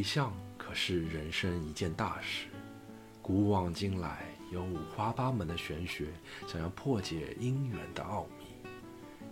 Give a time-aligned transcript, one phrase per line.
[0.00, 2.46] 对象可是人生一件大事。
[3.20, 6.06] 古往今来，有五花八门的玄学，
[6.48, 8.46] 想要破解姻缘的奥秘，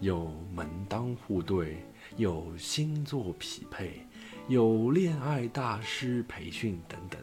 [0.00, 1.82] 有门当户对，
[2.18, 4.06] 有星座匹配，
[4.46, 7.18] 有恋爱大师培训等等。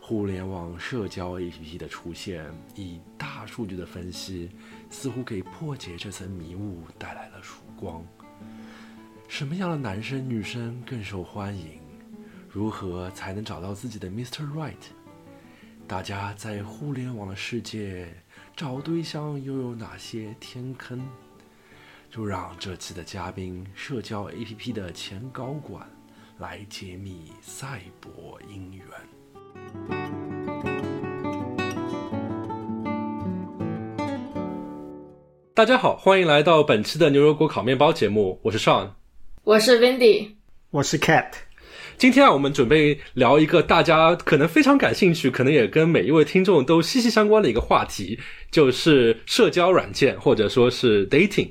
[0.00, 4.50] 互联网社交 APP 的出现，以大数据的分析，
[4.88, 8.02] 似乎给破解这层迷雾带来了曙光。
[9.28, 11.78] 什么样的男生女生更受欢迎？
[12.56, 14.50] 如何才能找到自己的 Mr.
[14.54, 14.72] Right？
[15.86, 18.08] 大家在互联网的世界
[18.56, 21.06] 找对象又有哪些天坑？
[22.10, 25.86] 就让这期的嘉宾——社交 APP 的前高管，
[26.38, 28.86] 来揭秘赛博姻缘。
[35.52, 38.92] 大家好，欢迎来到本期的牛油果烤面包节目，我是 Sean。
[39.44, 40.36] 我是 Wendy，
[40.70, 41.45] 我是 Cat。
[41.98, 48.18] 今天啊，我们准备聊一个大家可能非常感兴趣，可能也跟每一位听众都息息相关的一个话题，
[48.50, 51.48] 就是社交软件或者说是 dating。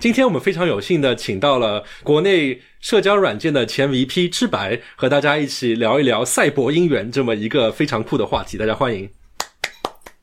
[0.00, 8.58] 今天我们非常有幸的请到了国内社交软件的前 VP 知白，和大家一起聊一聊赛博姻缘这么一个非常酷的话题。
[8.58, 9.08] 大家欢迎，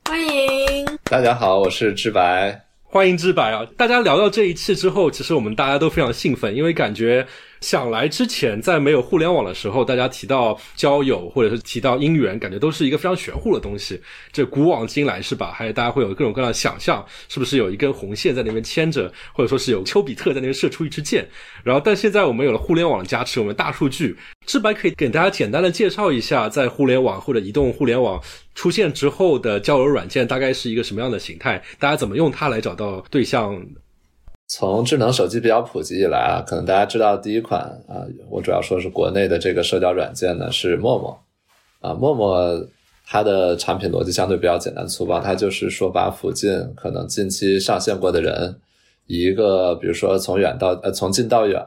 [0.04, 3.66] 欢迎大家好，我是知白，欢迎知白啊！
[3.78, 7.26] 大家聊到这一期之后，其实我们大家都非常兴奋，因为感觉。
[7.62, 14.00] 想来之前，在没有互联网的时候，大家提到交友或者是提到姻缘，感觉都是一个非常玄乎的东西。
[14.32, 15.52] 这古往今来是吧？
[15.52, 21.26] 还有大家会有各种各样的想象，是不是有一根红线在那边牵着，或者说是有丘比特在那边射出一支箭？
[21.62, 28.20] 然后，但现在我们有了互联网的加持，我们大数据，志白可以给大家简单的介绍一下，在互联网或者移动互联网
[28.56, 31.62] 出现之后的交友软件大概是一个什么样的形态？
[31.78, 33.64] 大家怎么用它来找到对象？
[34.54, 41.18] 从智能手机比较普及以来啊，可能大家知道第一款啊，我主要说是国内的这个社交软件呢是陌陌，
[41.80, 42.62] 啊，陌陌
[43.06, 48.54] 它的产品逻辑相对比较简单粗暴，它就是说把附近可能近期上线过的人，
[49.06, 51.64] 一个比如说从远到呃从近到远，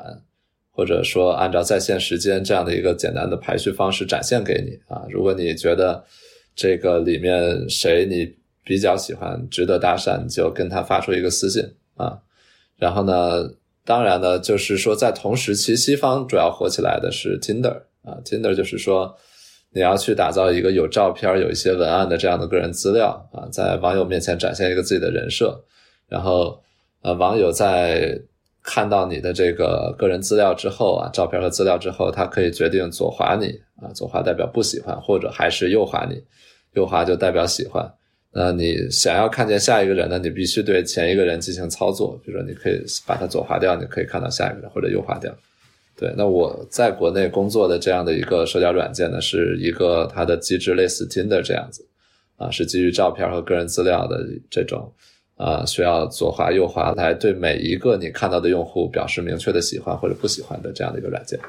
[0.70, 6.04] 或者说按照在线时间这样的一个简单的排序方式展现给你啊，如果你觉得
[6.56, 8.32] 这个里面谁你
[8.64, 11.64] 比较喜欢，值得搭讪，你就跟他发出一个私信
[11.96, 12.20] 啊。
[12.78, 13.50] 然后呢，
[13.86, 19.16] 当然呢，就是说，在同时期，西方主要火起来的是 Tinder 啊，Tinder 就是说，
[19.72, 25.64] 你要去打造一个有照片、有一些文案的这样的个人资料啊，在网友面前展现一个自己的人设，
[26.08, 26.62] 然后
[27.02, 28.20] 呃，网友在
[28.64, 33.48] 看到你的这个个人资料之后啊，照片和资料之后，他可以决定左滑你
[33.82, 36.22] 啊，左滑代表不喜欢，或者还是右滑你，
[36.74, 37.94] 右滑就代表喜欢。
[38.38, 40.20] 那你想要看见下一个人呢？
[40.20, 45.34] 你必须对前一个人进行操作，比如说你可以把它左滑掉，你可以看到下一个人，或者右滑掉。
[45.98, 51.88] 对，那我在国内工作的这样的一个社交软件呢，是一个它的机制类似 Tinder 这样子，
[52.36, 54.92] 啊，是基于照片和个人资料的这种，
[55.38, 61.40] 啊，需要左滑右滑来对每一个你看到的用户表示明确的喜欢或者不喜欢的这样的一个软件。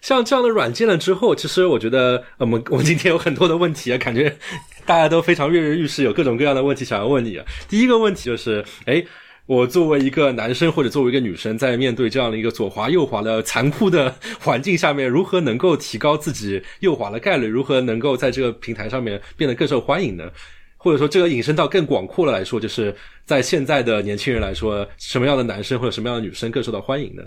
[0.00, 4.36] 像这样的软件了之后，其实我觉得我们 我们今天有很多的问题啊，感觉
[4.86, 7.44] 大家都非常跃跃欲试，有各种各样的问题想要问你啊。
[7.68, 9.04] 第一个问题就是，哎，
[9.46, 17.46] 我作为一个男生或者作为一个女生，在面对这样的一个左滑右滑的残酷的 环境下面，如何能够提高自己右滑的概率？
[17.46, 20.30] 如何能够在这个平台上面变得更受欢迎呢？
[20.76, 22.94] 或者说，这个引申到更广阔了来说，就是
[23.26, 27.22] 在现在的年轻人来说，什么样的男生或者什么样的女生更受到欢迎呢？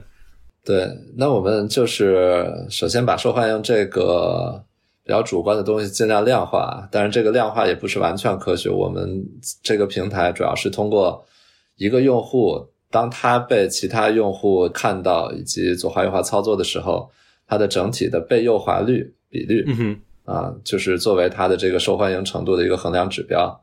[0.66, 4.64] 对，那我们就是首先把受欢迎这个
[5.04, 8.70] 比较主观的东西尽量量化，但是这个量化也不是完全科学。
[8.70, 9.22] 我们
[9.62, 11.22] 这个平台主要是通过
[11.76, 17.12] 一个用户，当他被其他用户看到以及左滑右滑操作的时候，
[17.46, 19.66] 它的整体的被右滑率比率，
[20.24, 23.62] 啊，就是作为它的这个受欢迎程度的一个衡量指标。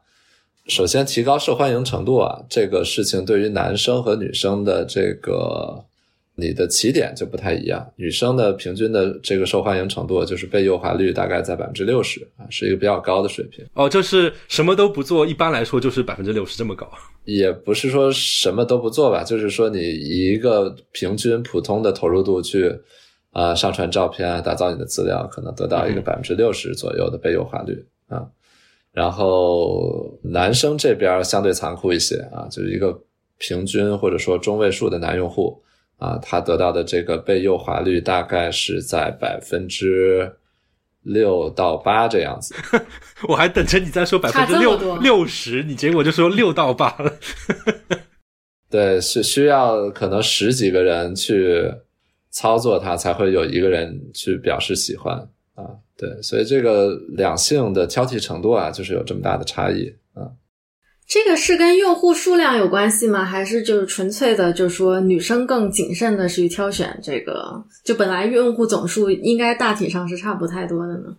[0.67, 5.83] 首先，提高受欢迎程度啊，这个事情对于男生和女生的这个。
[6.41, 13.65] 你的起点就不太一样，女生的平均的这个受欢迎程度就是被诱滑率大概在百分之六十啊，是一个比较高的水平。
[13.75, 16.89] 哦，就是什么都不做，一般来说就是百分之六十这么高。
[17.25, 22.75] 也不是说什么都不做吧，就是说你以一个平均普通的投入度去
[23.33, 28.27] 啊上传照片啊，打造你的资料，可能得到一个百分之六十左右的被右滑率啊。
[28.93, 32.99] 然后男生这边相对残酷一些啊，就是一个
[33.39, 35.63] 平均或者说中位数的男用户。
[36.01, 40.33] 啊，他得到的这个被诱滑率大概是在百分之
[41.03, 42.55] 六到八这样子。
[43.29, 47.13] 我还等着你再说百分之六六十，你结果就说六到八了。
[48.71, 51.71] 对，是需要可能十几个人去
[52.31, 55.15] 操作它，才会有一个人去表示喜欢
[55.55, 55.65] 啊。
[55.97, 60.25] 对，所以这个两性的挑剔程度啊，就是有这么大的差异啊。
[61.11, 63.25] 这个是跟用户数量有关系吗？
[63.25, 67.61] 还是就是纯粹的，就是说女生更谨慎的去挑选这个？
[67.85, 71.17] 就本来用户总数应该大体上是差不太多的呢？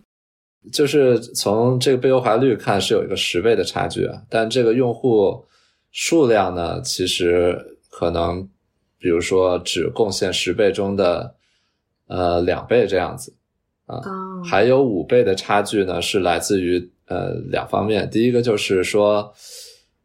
[0.72, 5.44] 就是从这个被优化率看是有一个十倍的差距啊，但这个用户
[5.90, 7.58] 数量呢，其实
[7.90, 8.48] 可能
[8.98, 11.34] 比如说只贡献十倍中的
[12.06, 13.36] 呃两倍这样子。
[13.84, 14.00] 啊，
[14.42, 18.08] 还有五倍的差距呢，是来自于呃两方面。
[18.08, 19.30] 第一个就是说，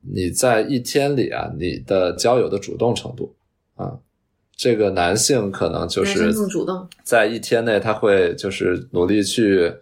[0.01, 3.35] 你在一天里啊，你的交友的主动程度
[3.75, 3.97] 啊，
[4.55, 9.73] 这个男性可能就是更主动，在一天内他会就是努力去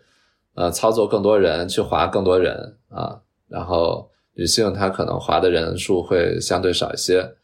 [0.54, 7.36] 呃操作更多人，去划更多人啊，然后女性她可能划的人数会相对少一些。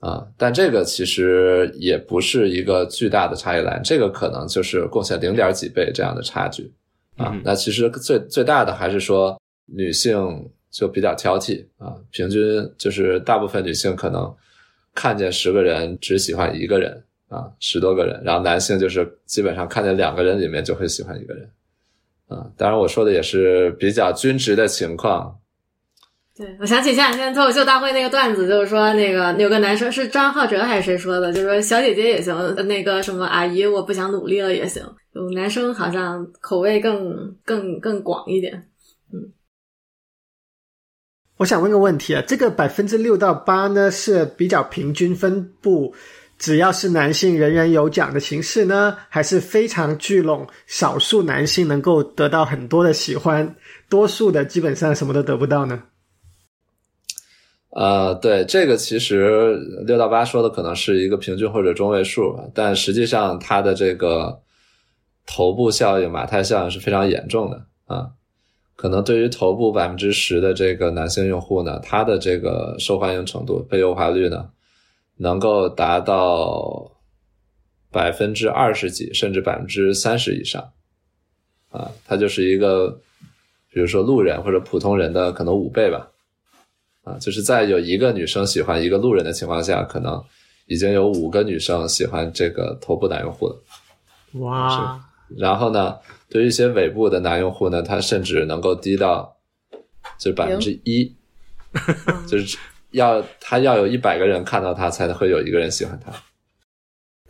[0.00, 6.72] 啊，但这个其实也不是一个巨大的差异来，这个可能就是贡献零点几倍这样的差距
[7.16, 7.36] 啊。
[7.42, 9.36] 那其实最最大的还是说
[9.66, 12.40] 女性就比较挑剔啊，平均
[12.78, 14.32] 就是大部分女性可能
[14.94, 21.50] 看见十个人只喜欢一个人啊，十多个人，然后男性就是基本上看见两个人里面就会喜欢一个人
[22.28, 22.46] 啊。
[22.56, 25.36] 当然我说的也是比较均值的情况。
[26.36, 34.80] 对，我想起前两天脱口秀大会那个段子，就是说那个有个男生是张浩哲还是谁说的，就是说小姐姐也行，那个什么阿姨我不想努力了也行。
[35.14, 38.67] 有男生好像口味更更更广一点。
[41.38, 45.94] 我想问个问题啊，这个百分之六到八呢是比较平均分布，
[46.36, 53.54] 只要是男性人人有奖的形式呢，还是非常聚拢少数男性能够得到很多的喜欢，
[53.88, 55.80] 多数的基本上什么都得不到呢？
[57.70, 59.54] 呃，对，这个其实
[59.86, 64.40] 六到八说的可能是一个平均或者中位数，但实际上它的这个
[65.24, 68.08] 头部效应、马太效应是非常严重的啊。
[68.78, 74.48] 可能对于头部百分之十的这个男性用户呢，他的这个受欢迎程度、被优化率呢，
[75.16, 76.88] 能够达到
[77.90, 80.62] 百分之二十几，甚至百分之三十以上
[81.70, 81.90] 啊。
[82.06, 82.88] 它就是一个，
[83.72, 86.08] 比如说路人或者普通人的可能五倍吧。
[87.02, 90.22] 啊，就是在有一个女生喜欢一个路人的情况下，可能
[90.66, 93.60] 已经有五个女生喜欢这个头部男用户了。
[94.34, 95.00] 哇！
[95.36, 95.96] 然后呢，
[96.28, 99.36] 对于一些尾部的男用户呢，他甚至能够低到
[100.18, 101.14] 就百分之一，
[102.28, 102.58] 就是
[102.90, 106.12] 要他要有一百个人看到他，才会有一个人喜欢他。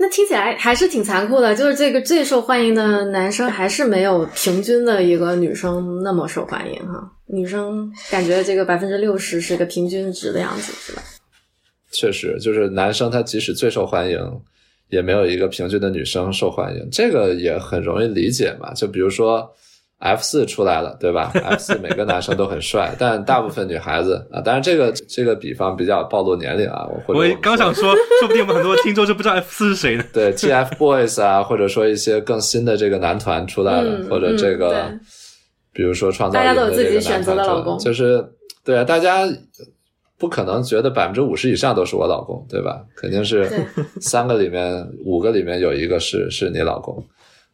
[0.01, 7.13] 那听起来还是挺残酷的，就是这个最受欢迎的男生还是没有平均的一个女生那么受欢迎哈。
[7.27, 11.03] 女生感觉这个百分之六十是个平均值的样子，是吧？
[11.91, 14.19] 确实，就是男生他即使最受欢迎，
[14.89, 18.73] 也没有一个平均的女生受欢迎，这个也很容易理解嘛。
[18.75, 19.51] 就比如说。
[20.01, 21.33] F 四出来了，对吧？
[21.43, 26.87] F 四每个男生都很帅， 但大部分女孩子啊，当然这个这个比方比较暴露年龄啊。
[27.09, 30.05] 我我刚想说， 说不定我们很多听众就不知道 F 四是谁呢。
[30.13, 34.89] 对，TFBOYS 啊，或者说一些更新的这个男团出来了，或者这个，
[35.73, 38.25] 比如说创造营的这个男团，就是
[38.65, 39.27] 对啊，大家
[40.19, 42.85] 不可能觉得百分之五十以上都是我老公，对吧？
[42.97, 43.49] 肯定是
[44.01, 47.03] 三个里面五个里面有一个是是你老公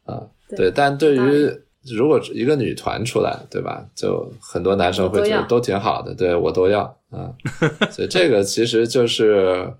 [0.04, 0.22] 啊。
[0.56, 1.50] 对，但对于
[1.94, 3.84] 如果一个女团出来，对吧？
[3.94, 7.30] 就很多男生会觉得都挺好的，对我都要啊。
[7.92, 9.70] 所以这个其实就是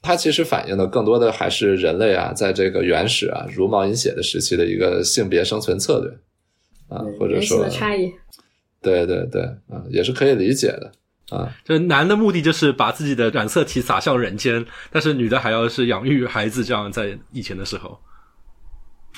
[0.00, 6.10] 它其实反映的更多的还是人类啊，在这个原始啊茹毛饮血的时期的一个性别生存策略
[6.88, 8.10] 啊，或者说差异。
[8.80, 10.90] 对对对，啊，也是可以理解的
[11.32, 11.48] 啊。
[11.64, 18.00] 就男的目的就是把自己的染色体撒向人间，但是女的还要是养育孩子，这样在以前的时候。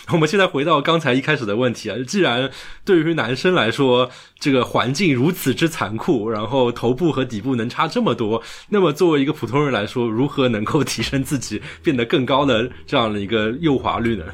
[0.13, 2.51] 我们现在回到刚才一开始的问题啊，既然
[2.85, 14.25] 对于男生来说，这个环境如此之残酷，然后头部和底部能差这么多，那么作为一个普通人来说，如何能够提升自己，变得更高的这样的一个诱滑率呢？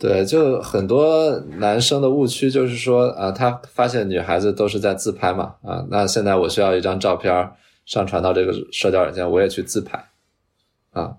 [0.00, 7.52] 对，就很多男生的误区就是说啊，他发现女孩子都是在自拍嘛，啊，那现在我需要一张照片
[7.84, 10.02] 上传到这个社交软件，我也去自拍
[10.90, 11.14] 啊，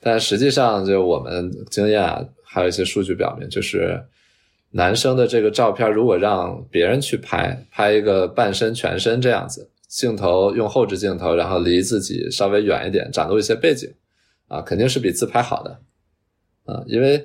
[0.00, 2.24] 但实际上就我们经验啊。
[2.52, 4.04] 还有一些数据表明，就是
[4.72, 13.88] 男生的这个照片，如果让别人去拍，拍一个半身、全身这样子，镜头用后置镜头，然后离自己稍微远一点，展露一些背景，
[14.48, 15.78] 啊，肯定是比自拍好的，
[16.64, 17.24] 啊，因为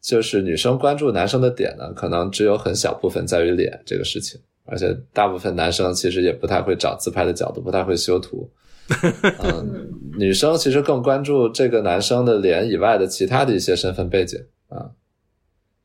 [0.00, 8.48] 就是女生关注男生的点呢，可能只有很小部分在于脸这个事情，而且大部分男生其实也不太会找自拍的角度，不太会修图，
[9.42, 14.90] 嗯，女生其实更关注这个男生的脸以外的其他的一些身份背景啊。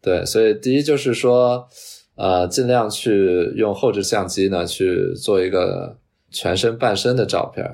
[0.01, 1.67] 对，所以第一就是说，
[2.15, 5.97] 呃，尽量去用后置相机呢去做一个
[6.29, 7.65] 全身半身的照片，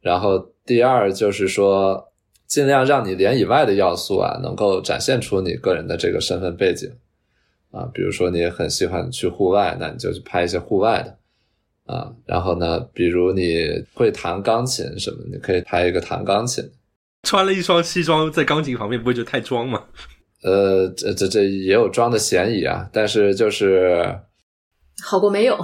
[0.00, 2.11] 然后第二就是说，
[2.52, 6.86] 尽量让你脸以外的要素啊能够展现出你个人的这个身份背景
[7.70, 11.16] 啊，比如说你很喜欢去户外，那你就去拍一些户外的。
[11.86, 16.62] 啊，然后呢，比如你会弹钢琴什么，你可以拍一个弹钢琴。
[17.22, 19.84] 穿了一双西装在钢琴旁边，不会觉得太装吗？
[20.42, 24.14] 呃，这这这也有装的嫌疑啊，但是就是
[25.02, 25.58] 好过没有。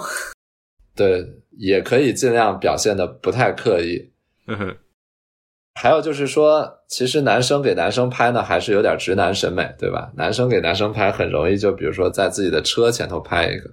[0.96, 1.22] 对，
[1.58, 4.10] 也可以尽量表现的不太刻意。
[4.46, 4.76] 嗯哼。
[5.80, 10.10] 还有就是说，其实男生给男生拍呢，还是有点直男审美，对吧？
[10.16, 13.70] 男生给男生拍很容易，就比如说在自己的车前头拍一个。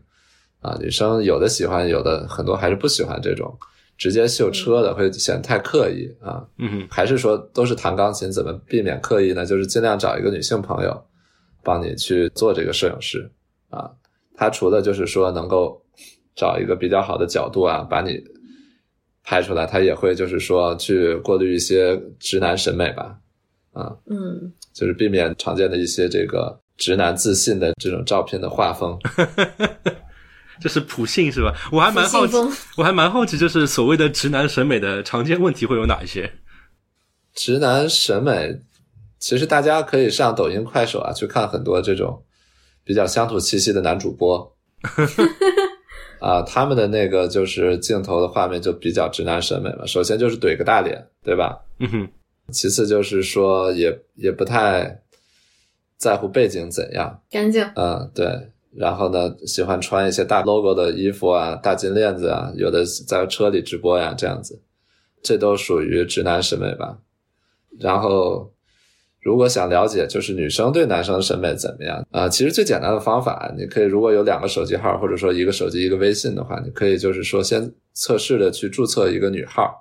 [0.61, 3.57] 啊，女生有的喜欢，有的很多还是不喜欢这种
[3.97, 6.45] 直接秀车的，会显得太刻意啊。
[6.59, 9.43] 嗯，还是说都是弹钢琴，怎么避免刻意呢？
[9.43, 11.05] 就是尽量找一个女性朋友
[11.63, 13.31] 帮你去做这个摄影师
[13.71, 13.89] 啊。
[14.35, 15.81] 他除了就是说能够
[16.35, 18.23] 找一个比较好的角度啊，把你
[19.25, 23.17] 拍出来，他也会就是说去过滤一些直男审美吧。
[23.73, 28.97] 啊，嗯，就是避免常见的一些这个直男自信的这种照片的画风。
[30.61, 31.53] 这是普信是吧？
[31.73, 32.33] 我还蛮好奇，
[32.77, 36.31] 我还蛮好奇，就是所谓的直男审美的常见问题会有哪一些？
[37.33, 38.57] 直男审美，
[39.19, 42.23] 其实大家可以上抖音、快手啊，去看很多这种
[42.85, 44.55] 比较乡土气息的男主播，
[46.19, 49.85] 啊，他们的那个就是镜头的画面就比较直男审美嘛。
[49.85, 51.59] 首先就是怼个大脸，对吧？
[51.79, 52.07] 嗯哼。
[52.51, 55.01] 其次就是说，也也不太
[55.97, 57.63] 在乎背景怎样，干净。
[57.75, 58.27] 嗯，对。
[58.77, 64.61] 然后呢，喜欢穿一些大 logo 的衣服啊，大金链子啊，有的在车里直播呀，这样子，
[65.23, 66.97] 这都属于直男审美吧。
[67.79, 68.51] 然后，
[69.25, 79.73] 如果想了解就是女生对男生的审美怎么样啊，其实最简单的方法，你可以如果有两个手机号，或者说一个手机一个微信的话，你可以就是说先测试的去注册一个女号，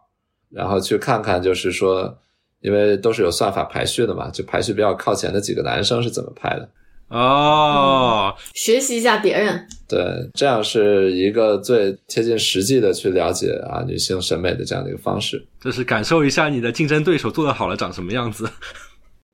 [0.48, 2.16] 然后去看看就是说，
[2.62, 6.66] 因为都是有算法排序的嘛，就排序比较靠前的几个男生是怎么拍的。
[7.08, 10.00] 哦，学习一下别人，对，
[10.32, 18.48] 这样是一个最贴近实际的去了解啊女性审美的这样的一个方式，就是感受一下你的竞争对手做的好了长什么样子。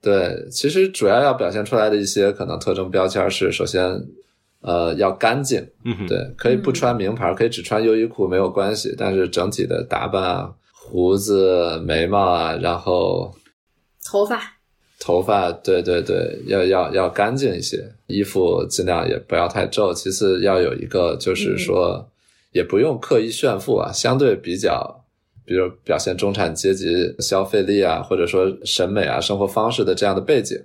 [0.02, 3.84] 对，其实主要要表现出来的一些可能特征标签是，首先，
[4.62, 13.34] 呃，要干净，嗯，对，可以不穿名牌，可以只穿优衣库没有关系，但是整体的打扮啊，胡子、眉毛啊，然后
[14.04, 14.40] 头发。
[15.02, 19.94] 头发对对对，要要要干净一些，衣服尽量也不要太皱。
[19.94, 22.06] 其次要有一个，就是说，
[22.52, 24.99] 也不用刻意炫富啊，相对比较，
[25.44, 30.56] 比如表现中产阶级消费力啊，或者说审美啊、生活方式的这样的背景。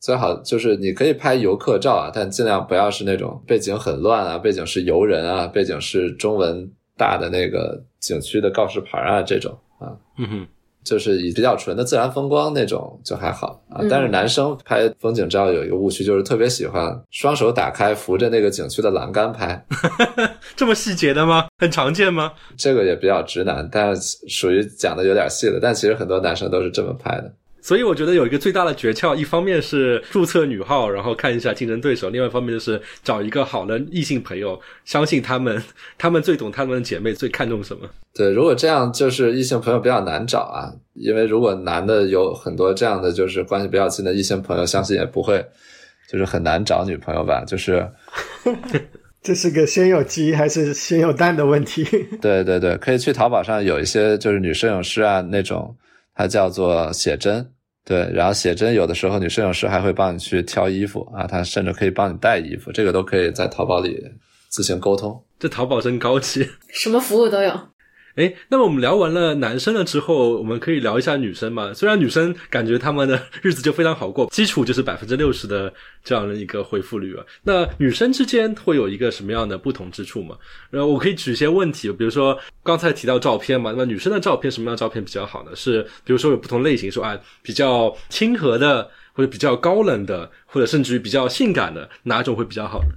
[0.00, 9.96] 最好就是你可以拍游客照啊，但尽量不要是那种背景很乱啊，背景是游人啊，背景是中文大的那个景区的告示牌啊这种啊。
[10.18, 10.46] 嗯哼。
[10.86, 19.60] 就是以比较纯的自然风光那种就还好啊，但是男生拍风景照有一个误区，就是特别喜欢双手打开扶着那个景区的栏杆拍，
[20.54, 21.46] 这么细节的吗？
[21.58, 22.32] 很常见吗？
[22.56, 23.92] 这个也比较直男，但
[24.28, 27.32] 属于讲的有点细了，但其实很多男生都是这么拍的。
[27.66, 35.60] 所以我觉得有一个最大的诀窍，一方面是注册女号，然后看一下竞争对手；另外一方面就是找一个好的异性朋友，相信他们，
[35.98, 37.88] 他们最懂他们的姐妹最看重什么。
[38.14, 45.44] 对，如果这样，就是异性朋友比较难找啊，因为如果男的有很多这样的就是关系比较近的异性朋友，相信也不会，
[46.08, 47.44] 就是很难找女朋友吧？
[47.44, 47.84] 就是，
[49.24, 51.82] 这是个先有鸡还是先有蛋的问题。
[52.22, 55.76] 对对对，可以去淘宝上有一些就是女摄影师啊那种，
[56.14, 57.44] 它叫做写真。
[57.86, 63.96] 对，然后写真有的时候女摄影师还会帮你去挑衣服啊，她甚至可以帮你带衣服，这个都可以在淘宝里
[64.48, 65.24] 自行沟通。
[65.38, 67.52] 这淘宝真高级，什么服务都有。
[68.16, 71.70] 哎，那么我们聊完了男生了之后，我们可以聊一下女生嘛？
[71.74, 75.70] 虽然女生感觉他们的日子就非常好过， 基础就是百分之六十的
[76.02, 77.22] 这样的一个回复率啊。
[77.42, 80.34] 那女生之间会有一个什么样的不同之处吗？
[80.70, 85.50] 然后我可以举一些问题，比如说刚才提到照片嘛，那女生的照片什么样照片比较好呢？
[85.54, 92.94] 是比如说有不同类型，说啊比较亲和的，或者比较高冷的，或者甚至于比较性感的，哪种会比较好呢？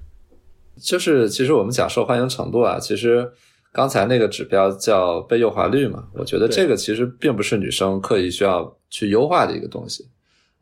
[0.82, 3.30] 就是其实我们讲受欢迎程度啊，其实。
[3.72, 6.04] 刚才那个指标叫被诱惑率嘛？
[6.14, 10.06] 我觉得这个其实并不是女生刻意需要去优化的一个东西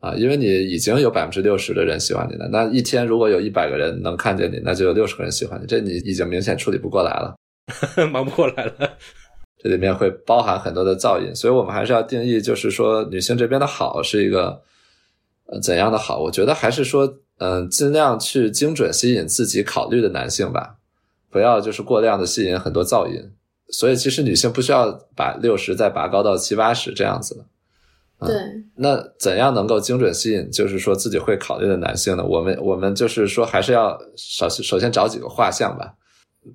[0.00, 7.34] 啊，因为你已经有百分之六十的人喜欢你了，那一天如果有一百个人能看见你，那就有六十个人喜欢你，这你已经明显处理不过来了，
[8.12, 8.96] 忙不过来了。
[9.60, 14.62] 这里面会包含很多的噪音，所以我们还是要定义，就是说女性这边的好是一个
[15.46, 16.20] 呃怎样的好？
[16.20, 20.76] 我觉得还是说，嗯，尽量去精准吸引自己考虑的男性吧，
[21.30, 23.14] 不要就是过量的吸引很多噪音。
[23.70, 27.44] 所以其实女性不需要把六十再拔高到七八十这样子的。
[28.26, 28.34] 对，
[28.74, 32.24] 那怎样能够精准吸引，就是说自己会考虑的男性呢？
[32.24, 35.94] 我们我们就是说，还是要首首先找几个画像吧。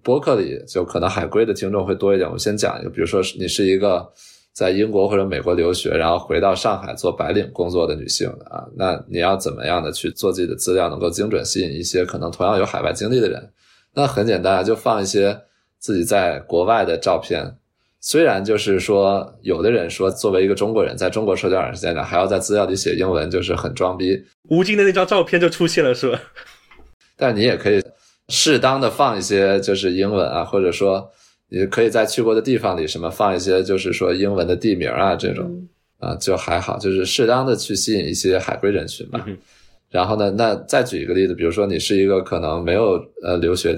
[0.01, 2.29] 博客里就可能海归的听众会多一点。
[2.29, 4.05] 我先讲一个，比如说你是一个
[4.51, 13.53] 在英国或者美国留学，然后回到上海做白领工作的女性啊，那你要怎么样的去做自己的资料，能够精准吸引一些可能同样有海外经历的人？
[13.95, 15.41] 那很简单，就放一些
[15.79, 17.57] 自己在国外的照片。
[18.01, 24.21] 虽然就是说，有的人说，作为一个中国人，在中国社交软件上还要在资料里写英文，就是很装逼。
[24.49, 26.19] 吴京的那张照片就出现了，是吧？
[27.15, 27.81] 但你也可以
[28.27, 31.09] 适当的放一些就是英文啊，或者说
[31.47, 35.65] 你可以在去过的地方里什么放一些就是说英文的地名啊，这种
[35.99, 39.25] 啊就还好，就是适当的去吸引一些海归人群吧。
[39.93, 43.77] 然后呢，那再举一个例子，比如说你是一个可能没有呃留学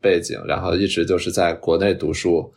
[0.00, 2.52] 背景，然后一直就是在国内读书。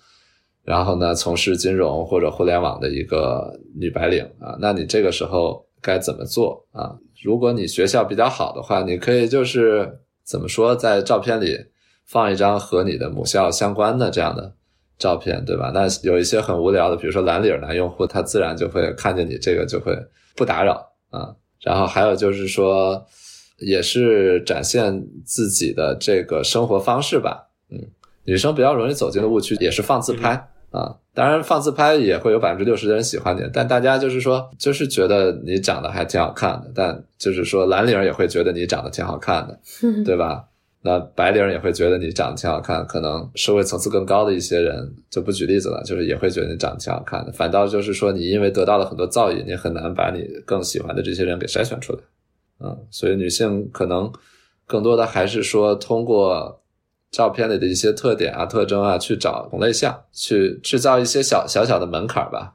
[0.63, 6.97] 然后呢，从事金融或者互联网的一个女白领啊，那你这个时候该怎么做啊？
[7.23, 11.55] 如果你学校比较好的话，你可以就是怎么说，在照片里
[12.07, 14.55] 放一张和你的母校相关的这样的
[14.97, 15.69] 照片，对吧？
[15.71, 19.95] 那有一些很无聊的，比如说蓝领男用户，他自然就会看见你这个就会
[20.35, 21.35] 不打扰啊。
[21.65, 23.05] 然后还有就是说，
[23.57, 27.49] 也是展现自己的这个生活方式吧。
[27.71, 27.79] 嗯，
[28.23, 30.49] 女生比较容易走进的误区也是放自拍。
[30.71, 39.57] 啊，当然放自拍也会有百分之六十的人喜欢你，但大家就是说，就是觉得你长得还挺好看的，但就是说蓝领也会觉得你长得挺好看的，
[40.03, 40.43] 对吧？
[40.85, 51.99] 那白领也会觉得你长得挺好看，可能社会层次更高的一些人就不举例子了，就是也会觉得你长得挺好看的，反倒就是说你因为得到了很多噪音，你很难把你更喜欢的这些人给筛选出来，
[52.59, 54.13] 嗯，所以女性可能
[54.67, 56.61] 更多的还是说通过。
[57.11, 62.53] 照片里的一些特点啊、特征啊，去找同类项，去制造一些小小小的门槛吧。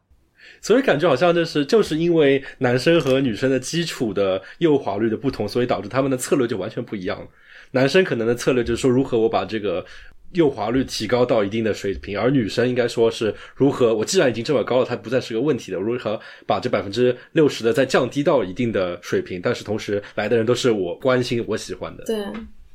[0.61, 7.27] 所以感觉好像就是就是因为男生和女生的基础的右滑率的不同，所以导致他们的策略就完全不一样了。
[7.73, 9.85] 男生可能的策略就是说，如何我把这个
[10.33, 22.05] 右滑率提高到一定的水平，而女生应该说是如何我既然已经这么高了，它不再是个问题的，如何把这百分之六十的再降低到一定的水平，但是同时来的人都是我关心、我喜欢的。
[22.05, 22.17] 对。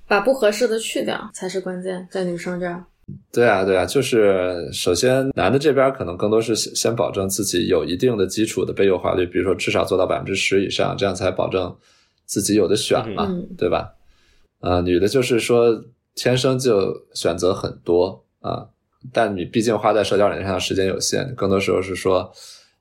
[0.07, 2.83] 把不合适的去掉才是关键，在女生这儿。
[3.33, 11.75] 对啊，对啊，就是首先男的这边可能更多是先保证自己有一定的基础的被优化率，比如说至少做到百分之十以上，这样才保证
[12.25, 13.27] 自己有的选嘛，
[13.57, 13.94] 对吧？
[14.65, 15.83] 啊，女的就是说
[16.15, 18.67] 天生就选择很多啊，
[19.13, 22.31] 但你毕竟花在社交软件上时间有限，更多时候是说，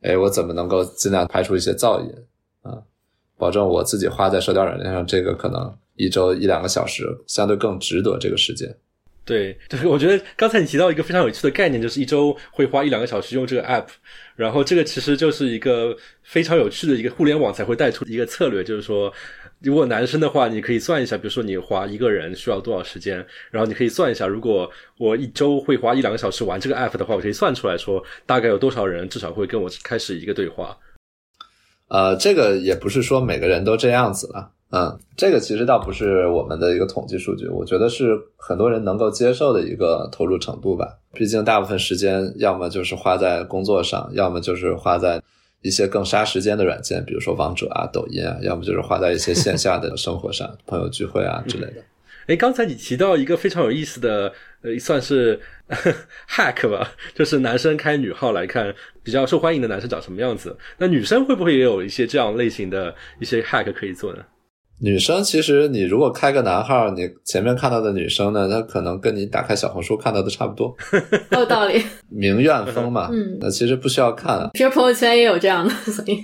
[0.01, 2.11] 哎，我怎么能够尽量排除一些噪音
[2.63, 2.79] 啊，
[3.37, 5.77] 保证我自己花在社交软件上这个可能。
[5.97, 8.69] 一周一两个小时，相对更值得这个时间。
[9.25, 13.87] 对，就是我觉得刚才你提到一个非常有趣的概念，就是一周会花一两个小时用这个 app，
[14.35, 19.13] 然后这个其实就是一个非常有趣的一个互联网才会带出的一个策略，就是说，
[19.65, 30.77] 如果男生的话，你可以算一下，比如说你花一个人需要多少时间，然后你可以算一下，如果我一周会花一两个小时玩这个 app 的话，我可以算出来说大概有多少人至少会跟我开始一个对话。
[31.89, 34.51] 呃，这个也不是说每个人都这样子了。
[34.71, 40.99] 嗯，这个其实倒不是我们的一个统计数据，我觉得是很多人能够接受的一个投入程度吧。
[41.13, 45.23] 毕竟大部分时间要么就是花在工作上，要么就是花在
[45.65, 51.83] 一些更杀时间的软件，比如说王者啊、抖音啊，要么就是花在一些线下的生活上， 朋友聚会啊之类的。
[52.27, 55.41] 哎，刚才你提到一个非常有意思的，呃，算是
[56.29, 60.55] hack 吧，就是男生开女号来看比较受欢迎的男生长什么样子。
[60.79, 64.25] 那女生会不会也有一些这样类型的一些 hack 可以做呢？
[64.81, 70.77] 女生其实，你如果开个男号，你前面看到的女生呢，她可能跟你打开小红书看到的差不多，
[71.31, 71.83] 有 道理。
[72.09, 74.51] 名媛风嘛，嗯，那其实不需要看。
[74.55, 76.19] 其实朋友圈也有这样的，所以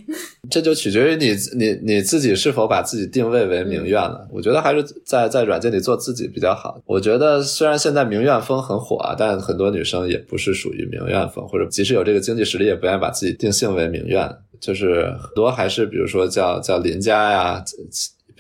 [0.51, 4.29] 这就取决于你你你自己是否把自己定位为名媛了。
[4.31, 6.81] 我觉得还是在在软件里做自己比较好。
[6.85, 14.29] 我觉得虽然现在名媛风很火啊，但很多女生也不是属于名媛风，或者即使有这个经济实力，也不愿意把自己定性为名媛。
[14.61, 17.65] 就是很多还是比如说叫叫邻家呀。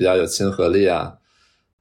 [0.01, 1.13] 比较有亲和力啊，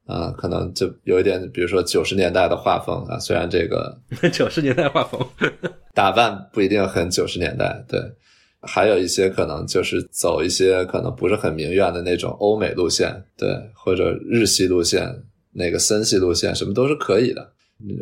[0.04, 3.98] 啊，可能就有一点，比如说九十年代的画风啊，虽然这个
[4.30, 5.18] 九十年代画风
[5.94, 7.98] 打扮不一定很九十年代，对，
[8.60, 15.08] 还有一些可能就是走一些可能不是很名媛的那种欧美路线，对，或者日系路线，
[15.54, 17.52] 那个森系路线，什么都是可以的。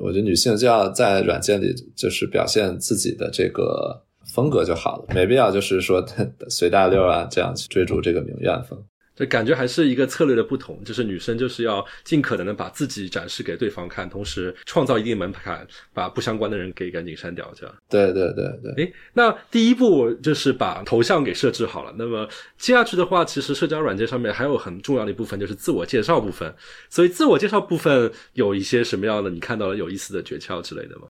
[0.02, 4.02] 我觉得女性就要在软件里就是表现自己的这个
[4.34, 6.04] 风格就好了，没必要就是说
[6.48, 8.76] 随大溜啊这样去追逐这个名媛风。
[9.18, 17.74] 这感觉还是一个策略的不同，就是女生就是要尽可能的把自己展示给对方看，同时创造一定门槛，把不相关的人给赶紧删掉，这样。
[17.88, 18.84] 对对对对。
[18.84, 21.92] 诶，那第一步就是把头像给设置好了。
[21.98, 26.54] 那么接下去的话，其实社交软件上面还有很重要的一部分就是自我介绍部分。
[26.88, 31.08] 所以自我介绍部分有一些什么样的你看到了有意思的诀窍之类的吗？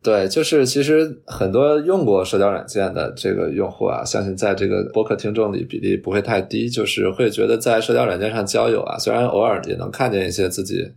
[0.00, 10.88] 对，就是其实很多用过社交软件的这个用户啊，相信在这个播客听众里比例不会太低，就是会觉得在社交软件上交友啊，虽然偶尔也能看见一些自己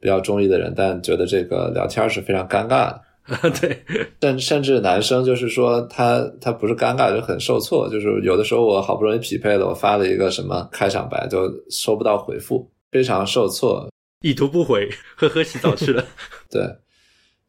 [0.00, 3.02] 比较中意的人，但觉得这个聊天是非常尴尬的。
[3.60, 3.84] 对，
[4.22, 13.86] 甚甚至男生就是说他他不是尴尬，就很受挫，就是有的时候我好不容易匹配了，我发了一个什么开场白，就收不到回复，非常受挫，
[14.22, 16.02] 已读不回，呵呵，洗澡去了。
[16.50, 16.62] 对。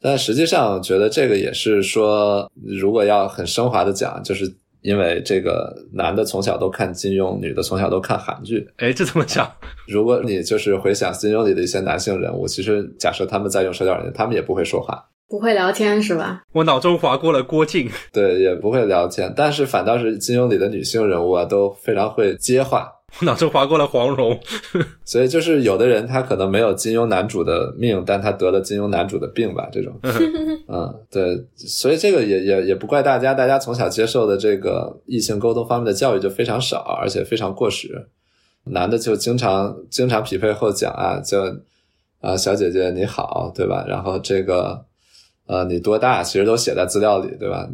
[0.01, 4.49] 但实际上，觉得这个也是说，如果要很升华的讲，就是
[4.81, 8.65] 因为这个男的从小都看金庸，女的从小都看韩剧。
[8.77, 9.51] 哎，这怎么讲？
[9.87, 16.43] 如果你就是回想金庸里的一些男性人物，其实假设他们在用社交软件，他们也不会说话，不会聊天是吧？
[16.53, 22.89] 我脑中划过了郭靖，对，也不会聊天，但是反倒是金庸里的女性人物啊，都非常会接话。
[23.19, 24.39] 我脑中划过了黄蓉，
[25.03, 29.67] 所以就是有的人他可能没有金庸男主的命，但他得了金庸男主的病吧？
[29.71, 29.93] 这种，
[30.67, 38.07] 嗯，对，所以这个也也也不怪大家，大家从小接受的这个异性沟通方面的教育就非常少，而且非常过时。
[38.65, 41.41] 男的就经常经常匹配后讲啊，就
[42.21, 43.85] 啊小姐姐你好，对吧？
[43.87, 44.85] 然后这个。
[45.49, 46.21] 呃，你多大？
[46.21, 47.67] 其实都写在资料里，对吧？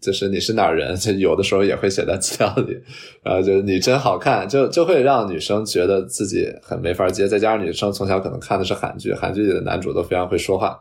[0.00, 2.74] 就是你是哪儿人， 就有的时候也会写在资料里。
[3.22, 7.28] 然后就是你真好看，就就会让女生觉得自己很没法接。
[7.28, 10.80] 再加上女生从小可能看的是韩剧，韩剧里的男主都非常会说话，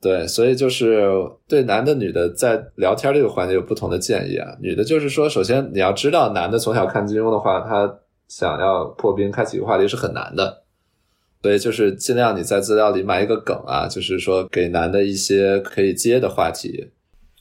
[0.00, 1.10] 对，所以就是
[1.48, 4.46] 对男的、女的在聊天这个环节有不同的建议啊。
[4.62, 7.92] 女的就是说，首先你要知道，男的从小看金庸的话，他
[8.28, 10.62] 想要破冰开启一个话题是很难的。
[11.42, 16.90] 所以就是尽量你在资料里埋一个梗啊，就是说给男的一些可以接的话题。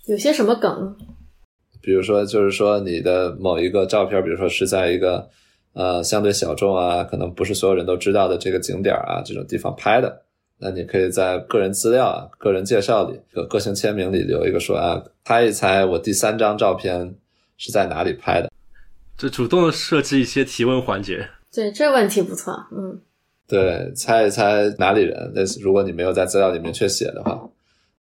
[0.06, 0.96] 有些什么梗？
[1.82, 5.28] 比如说，就是说你的某一个照片，比如说是在一个
[5.74, 10.24] 呃相对小众啊，可能不是所有人都知道的这个景点啊这种地方拍的，
[10.60, 17.16] 那你可以在个人资料啊、个人介绍里、个个性签名里留一个说啊，猜一猜我第三张照片
[17.58, 18.52] 是在哪里拍的。
[19.18, 21.28] 就主动的设置一些提问环节。
[21.54, 23.02] 对，这问题不错，嗯。
[23.48, 25.32] 对，猜一猜哪里人？
[25.34, 27.50] 那如果你没有在资料里明确写的话，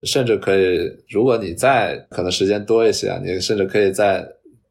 [0.04, 4.26] 甚至可以，如果你在可能时间多一些，你甚至可以在，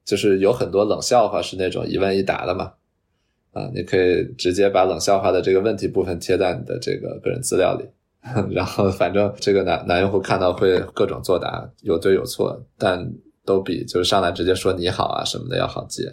[0.04, 2.72] 就是有很多冷笑话是那种一问一答的嘛，
[3.52, 7.84] 啊，你可以直接把冷笑话的这个问题部分贴在你的这个个人资料里，
[8.54, 13.06] 然后反正这个男男用户看到会各种作答，有对有错，但
[13.44, 16.10] 都比就是上来直接说你好啊什么的要好接。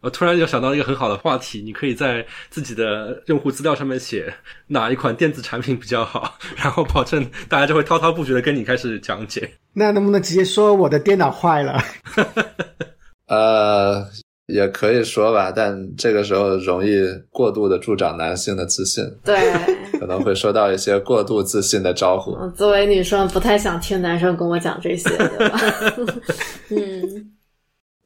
[0.00, 4.32] 我突然就想到一个很好的话题，你可以在自己的用户资料上面写
[4.68, 9.50] 哪一款电子产品比较好， 然后保证大家就会滔滔不绝的跟你开始讲解。
[9.72, 11.82] 那能不能直接说我的电脑坏了？
[13.26, 14.06] 呃，
[14.46, 19.52] 也可以说吧，但这个时候容易过度的助长男性的自信，对，
[19.98, 22.36] 可能会收到一些过度自信的招呼。
[22.50, 25.60] 作为女生，不太想听男生跟我讲这些，对吧？
[26.70, 27.32] 嗯。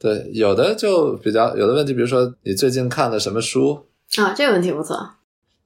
[0.03, 3.85] 对，有的就比较有的问题，比如说你最近看了什么书
[4.17, 4.33] 啊？
[4.35, 4.97] 这个问题不错。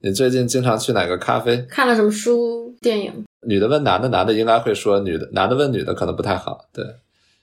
[0.00, 1.56] 你最近经常去哪个咖啡？
[1.68, 3.24] 看了什么书、电影？
[3.42, 6.64] 女的问男的，男的应该会说女的；男的问女的可能不太好。
[6.72, 6.84] 对，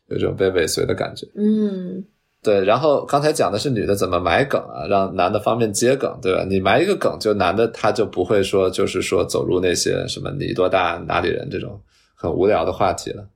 [0.08, 1.28] 有种被尾随的感觉。
[1.36, 2.02] 嗯，
[2.42, 2.64] 对。
[2.64, 6.46] 然后刚才讲的是女的怎么埋梗啊，让男的方便接梗，对吧？
[6.48, 11.78] 你埋一个梗，就男的他就不会说，就是说走入那些什么你多大、哪里人这种
[12.16, 13.28] 很无聊的话题了。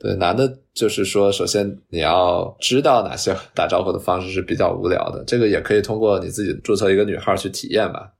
[0.00, 8.12] 对，男的就是说，首先你要知道哪些打招呼的方式是比较无聊的，这个也可以通过你自己注册一个女号去体验吧。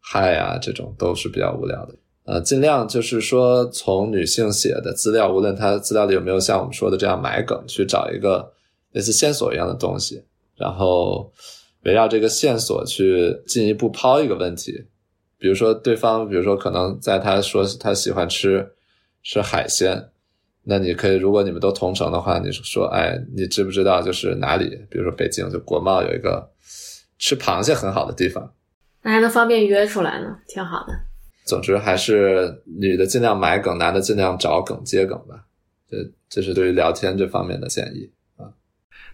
[0.00, 1.94] 嗨呀，这种都是比较无聊的。
[2.24, 8.52] 呃，尽量就是说从女性写的资料，无论她资料里有没有像我们说的这样埋梗，去找一个
[8.90, 10.24] 类似线索一样的东西，
[10.56, 11.32] 然后
[11.84, 14.86] 围绕这个线索去进一步抛一个问题。
[15.38, 18.72] 比如说对方，比如说可能在他说他喜欢吃
[19.22, 20.08] 吃海鲜。
[20.64, 24.68] 那你可以，如果你们都同城的话，你说，哎，你知不知道就是哪里？
[24.88, 26.48] 比如说北京，就国贸有一个
[27.18, 28.54] 吃螃蟹很好的地方，
[29.02, 30.92] 那还能方便约出来呢，挺好的。
[31.44, 35.46] 总之还是女的尽量买梗，男的尽量找梗接梗吧。
[35.90, 35.96] 这
[36.28, 38.21] 这是对于聊天这方面的建议啊。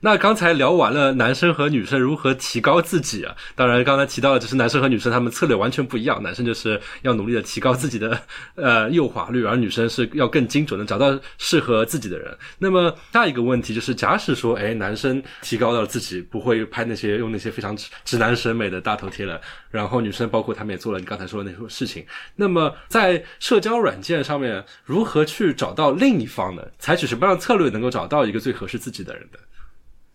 [0.00, 8.20] 那刚才聊完了男生和女生如何提高自己啊，当然刚才提到的就是男生和女生他们策略完全不一样，男生就是要努力的提高自己的
[8.54, 12.36] 呃诱惑率，而女生是要更精准的找到适合自己的人。
[12.58, 22.04] 那么下一个问题就是，假使说，哎，男生提高到了自己不会拍那些用那些非常直男审美的大头贴了，然后女生包括他们也做了你刚才说的那些事情，
[22.36, 26.62] 那么在社交软件上面如何去找到另一方呢？
[26.78, 29.38] 采取什么样的策略能够找到一个最合适自己的人的？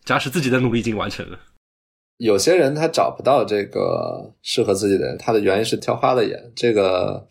[0.06, 1.40] 假使自己的努力已经完成了，
[2.18, 6.52] 有些人他找不到这个适合自己的人，他的原因是挑花了眼。
[6.54, 7.26] 这个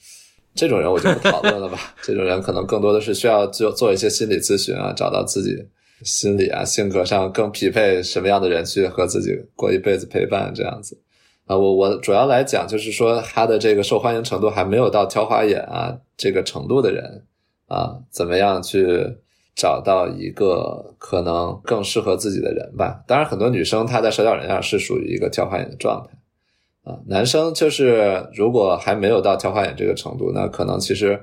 [0.54, 1.78] 这种人我就不讨论了吧。
[2.02, 5.68] 这种人可能更多的是需要做做一些心理咨询啊，找到自己
[6.02, 10.98] 心理啊、性格上更匹配什么样的人去和自己过一辈子陪伴这样子
[11.44, 11.54] 啊。
[11.54, 17.26] 我我主要来讲就是说他的这个受欢迎程度还没有到挑花眼啊这个程度的人
[17.66, 19.18] 啊，怎么样去？
[19.54, 23.02] 找到一个可能更适合自己的人吧。
[23.06, 26.98] 当然，很多女生她在社交软件上是属于一个挑花眼的状态啊。
[27.06, 31.20] 男生就是如果还没有到挑花眼这个程度，那可能其实，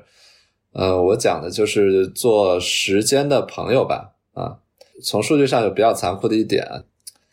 [0.73, 4.11] 呃，我讲的就是做时间的朋友吧。
[4.33, 4.59] 啊，
[5.03, 6.65] 从数据上有比较残酷的一点，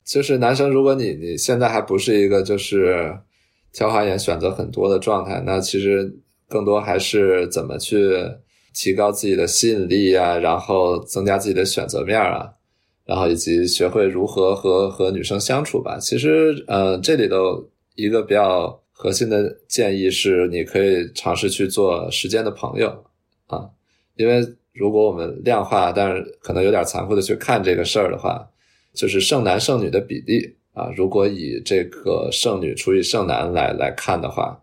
[0.02, 3.14] 就是男生如果你你现在还不是一个就是
[3.72, 8.18] 挑花眼选择很多的状态，那其实更多还是怎么去。
[8.76, 12.52] 提高自己的吸引力啊，然后增加自己的选择面啊，
[13.06, 15.98] 然后以及学会如何和和女生相处吧。
[15.98, 22.88] 其实，呃，这里头一个比较核心的建议是，你可以尝试去做时间的朋友
[23.46, 23.66] 啊，
[24.16, 28.46] 因为如果我们量化，但是可能有点残酷的去看这个事儿的话，
[28.92, 34.60] 就是剩男剩女的比例啊，如果以这个剩女除以剩男来来看的话，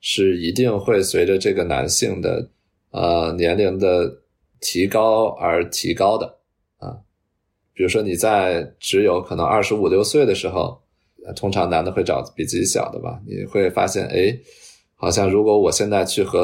[0.00, 2.48] 是一定会随着这个男性的。
[2.90, 4.12] 呃，年龄的
[4.60, 6.26] 提高而提高的
[6.78, 6.98] 啊，
[7.72, 10.80] 比如说你在只有可能二十五六岁的时候，
[11.36, 13.20] 通常男的会找比自己小的吧？
[13.26, 14.36] 你会发现，哎，
[14.96, 16.42] 好像如果我现在去和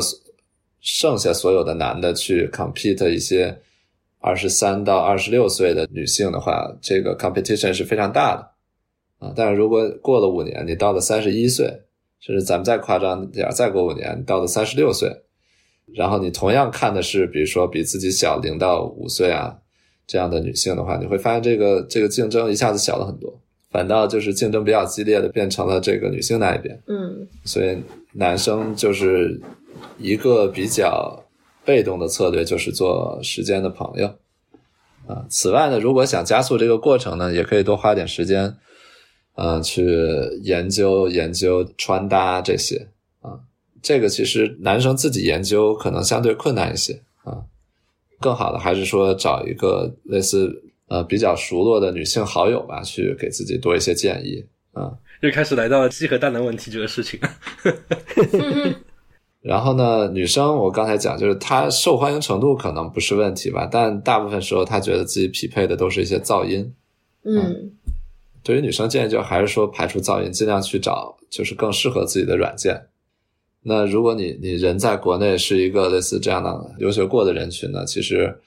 [0.80, 3.58] 剩下所有的男的去 compete 一些
[4.20, 9.32] 二十三到二十六岁的女性的话，这个 competition 是非常大的啊。
[9.34, 11.66] 但是如果过了五年，你到了三十一岁，
[12.20, 15.10] 甚至咱们再夸张点，再过五年，到了三十六岁。
[15.94, 19.56] 然后你同样看的是，比如说比自己小零到五岁啊
[20.06, 23.32] 这样的女性的话，你会发现这个这个竞争一下子小了很多，
[23.70, 26.78] 反倒就是竞争比较激烈的变成了这个女性那一边。
[26.86, 27.78] 嗯，所以
[28.12, 29.40] 男生就是
[29.98, 31.24] 一个比较
[31.64, 34.06] 被动的策略，就是做时间的朋友
[35.06, 35.24] 啊。
[35.30, 38.54] 此外呢，如果想加速这个过程呢，也可以多花点时间，
[39.36, 39.86] 嗯，去
[40.42, 42.88] 研究研究穿搭这些。
[43.86, 47.38] 这个其实男生自己研究可能相对困难一些啊，
[48.18, 54.92] 更好的还是说找一个类似呃比较熟络的女性好友吧，去给自己多一些建议啊。
[55.20, 57.20] 又开始来到了鸡和蛋的问题这个事情。
[59.40, 66.74] 然后呢，女生我刚才讲就是她受欢迎程度可能不是问题吧，但大部分时候她觉得自己匹配的都是一些噪音。
[67.22, 67.70] 嗯，
[68.42, 72.88] 对于女生建议就还是说排除噪音，尽量去找就是更适合自己的软件。
[73.68, 78.40] 那如果你你人在国内是一个类似这样的留学过的人群呢，其实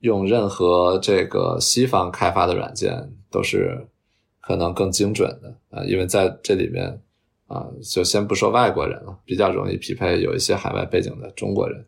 [0.00, 3.86] 用任何这个西方开发的软件都是
[4.42, 7.00] 可能更精准的啊，因为在这里面
[7.46, 11.86] 啊，就先不说外国人了，比较容易匹配有一些海外背景的中国人。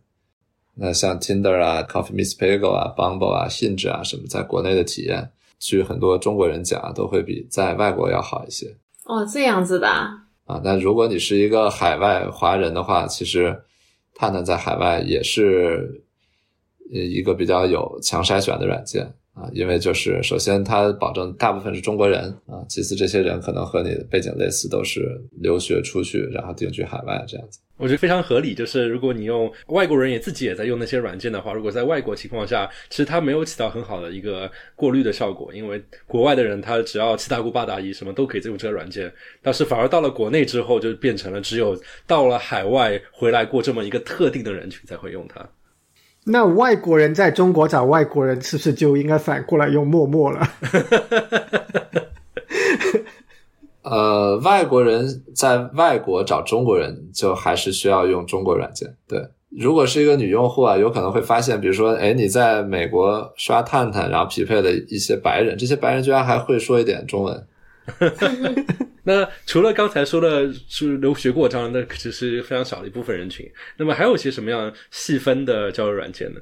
[0.74, 8.74] 那像 Tinder 啊、Coffee Miss Bagel 啊、Bumble 啊、Hinge 啊什么，在国内的体验，据很多中国人讲，都会比在外国要好一些。
[9.04, 9.86] 哦，这样子的。
[10.50, 13.56] 啊，那如果你是一个海外华人的话，其实
[14.14, 16.02] 探探在海外也是
[16.90, 27.60] 一个比较有强筛选的软件啊，因为就是首先它保证大部分是中国人啊，其次这些人可能和你的背景类似，都是留学出去然后定居海外这样子。
[27.78, 41.74] 我觉得非常合理，就是如果你用外国人也自己也在用那些软件的话，如果在外国情况下，其实它没有起到很好的一个过滤的效果，因为国外的人他只要七大姑八大姨什么都可以用这个软件，但是反而到了国内之后，就变成了只有
[42.06, 45.48] 到了海外回来过这么一个特定的人群才会用它。
[46.24, 50.46] 那外国人在中国找外国人，是不是就应该反过来用陌陌了？
[53.82, 58.94] 呃，外国人在外国找中国人，就还是需要用中国软件。
[59.08, 67.46] 对，如果是一个女用户啊，有可能会发现，比如说，哎，你在美国刷探探，然后匹配了一些白人，这些白人居然还会说一点中文。
[69.04, 73.50] 那除了刚才说的是留学过这样，那只是非常小的一部分人群。
[73.76, 76.40] 那么还有一些什么样细分的交友软件呢？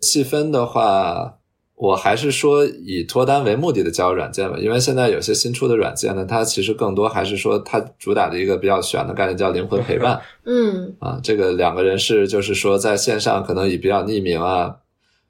[0.00, 1.38] 细分的话。
[1.74, 14.76] 我还是说以脱单为目的的交友软件吧，因为现在有些新出的软件呢，它其实更多还是说它主打的一个比较玄的概念叫灵魂陪伴 嗯啊，这个两个人是就是说在线上可能以比较匿名啊、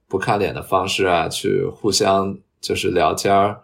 [0.09, 3.59] 不看脸的方式啊去互相就是聊天儿，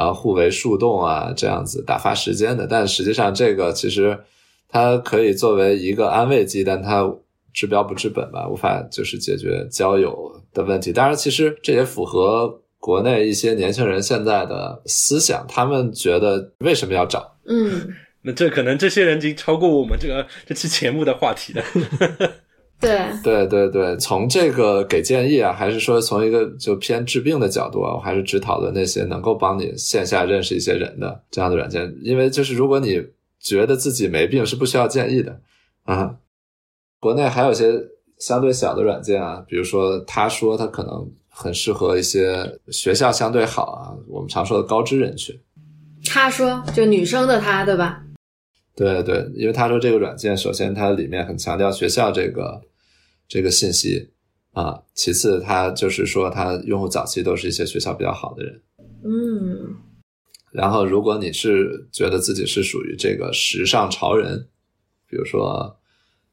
[0.00, 4.18] 然后互为树洞啊这样子打发时间的，但实际上这个其实
[4.66, 7.06] 它可以作为一个安慰剂，但它
[7.52, 10.90] 治标不治本吧，无法就是解决交友的问题。
[10.90, 17.36] 当然，其实这也符合国内一些年轻人现在的思想，他们觉得为什么要找？
[17.46, 17.86] 嗯，
[18.22, 21.62] 那这可能这些人已经超过我们这个这期节目的话题了。
[22.80, 33.00] 对，对对对，从这个给建议啊，还是说从一个就偏治病的角度啊，我还是只讨论那些能够帮你线下认识一些人的这样的软件，因为就是如果你
[33.38, 35.38] 觉得自己没病，是不需要建议的
[35.84, 36.16] 啊。
[36.98, 37.72] 国内还有一些
[38.18, 45.38] 相对小的软件啊，比如说他说他可能很适合一些学校相对好啊，我们常说的高知人群。
[46.06, 48.02] 他说就女生的他，对吧？
[48.80, 52.62] 对对，因为他说这个软件，首先它里面很强调学校这个
[53.28, 54.08] 这个信息
[54.52, 58.62] 啊，其次它就是说它用户早期都是一些学校比较好的人，
[59.04, 59.76] 嗯
[60.50, 64.48] 然后如果你是觉得自己是属于这个时尚潮人，
[65.06, 65.78] 比如说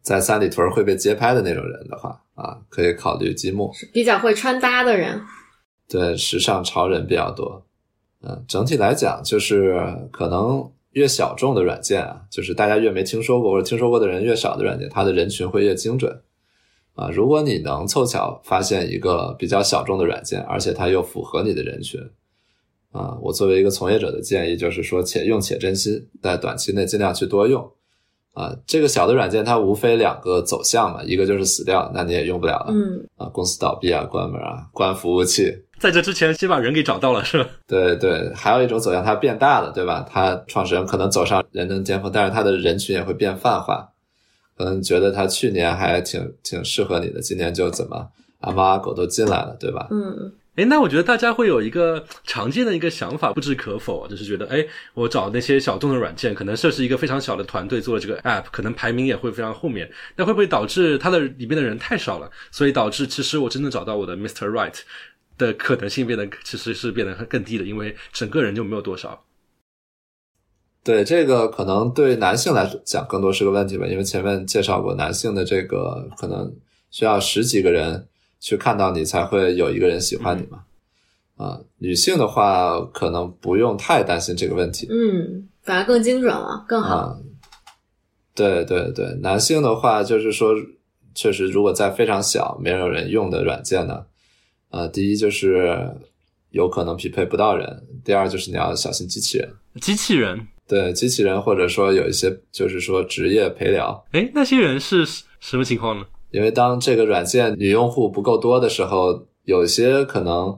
[0.01, 5.21] 在三里屯会被街拍的那种人的话啊，可以考虑积木，比较会穿搭的人。
[5.89, 7.67] 对，时尚潮人比较多。
[8.21, 9.75] 嗯，整体来讲，就是
[10.11, 16.21] 可能越小众的软件啊，就是大家越没听说过或者听说过的人越少的软件，它的人群会越精准。
[16.95, 22.01] 啊，如果你能凑巧发现一个比较小众的软件，而且它又符合你的人群，
[22.91, 27.71] 啊，我作为一个从业者的建议就是说，且用且珍惜，在短期内尽量去多用。
[28.37, 32.67] 啊，这个小的软件它无非两个走向嘛，一个就是死掉，那你也用不了了。
[32.69, 37.49] 嗯啊，公司倒闭啊，关门啊，关服务器，在这之前，先把人给找到了，是吧？
[37.65, 40.05] 对对，还有一种走向，它变大了，对吧？
[40.07, 43.89] 它创始人可能走上人生巅峰，但是他的人群也会变泛化，
[44.55, 48.07] 可能觉得他去年还挺挺适合你的，今年就怎么
[48.41, 49.87] 阿猫阿狗都进来了，对吧？
[49.89, 54.65] 嗯哎，那我觉得大家会有一个常见的一个想法，不置可否，就是觉得，哎，
[54.95, 64.49] 我找那些小众的软件，可能设置一个非常小的团队做了这个 app，可能排名也会非常后面，那会不会导致它的里面的人太少了，所以导致其实我真正找到我的 Mr.
[64.49, 64.73] Right
[65.37, 69.23] 的可能性变得其实是变得更低的，因为整个人就没有多少。
[70.83, 76.51] 对，这个可能对男性来讲更多是个问题吧，因为前面介绍过，男性的这个可能
[76.89, 78.07] 需要十几个人
[78.39, 80.63] 去看到你才会有一个人喜欢你嘛。
[81.35, 84.87] 啊，女性的话可能不用太担心这个问题。
[84.89, 86.95] 嗯，反而更精准了，更好。
[86.95, 87.17] 啊，
[88.33, 90.55] 对对对，男性的话就是说，
[91.13, 94.03] 确实如果在非常小没有人用的软件呢，
[94.69, 95.95] 呃，第一就是
[96.49, 99.47] 有可能匹配不到人，第二就是你要小心机器人。
[99.79, 105.05] 机器人，对机器人，或者说有一些就是说职业陪聊，哎，那些人是
[105.39, 106.05] 什么情况呢？
[106.37, 110.55] 因为当这个软件女用户不够多的时候，有些可能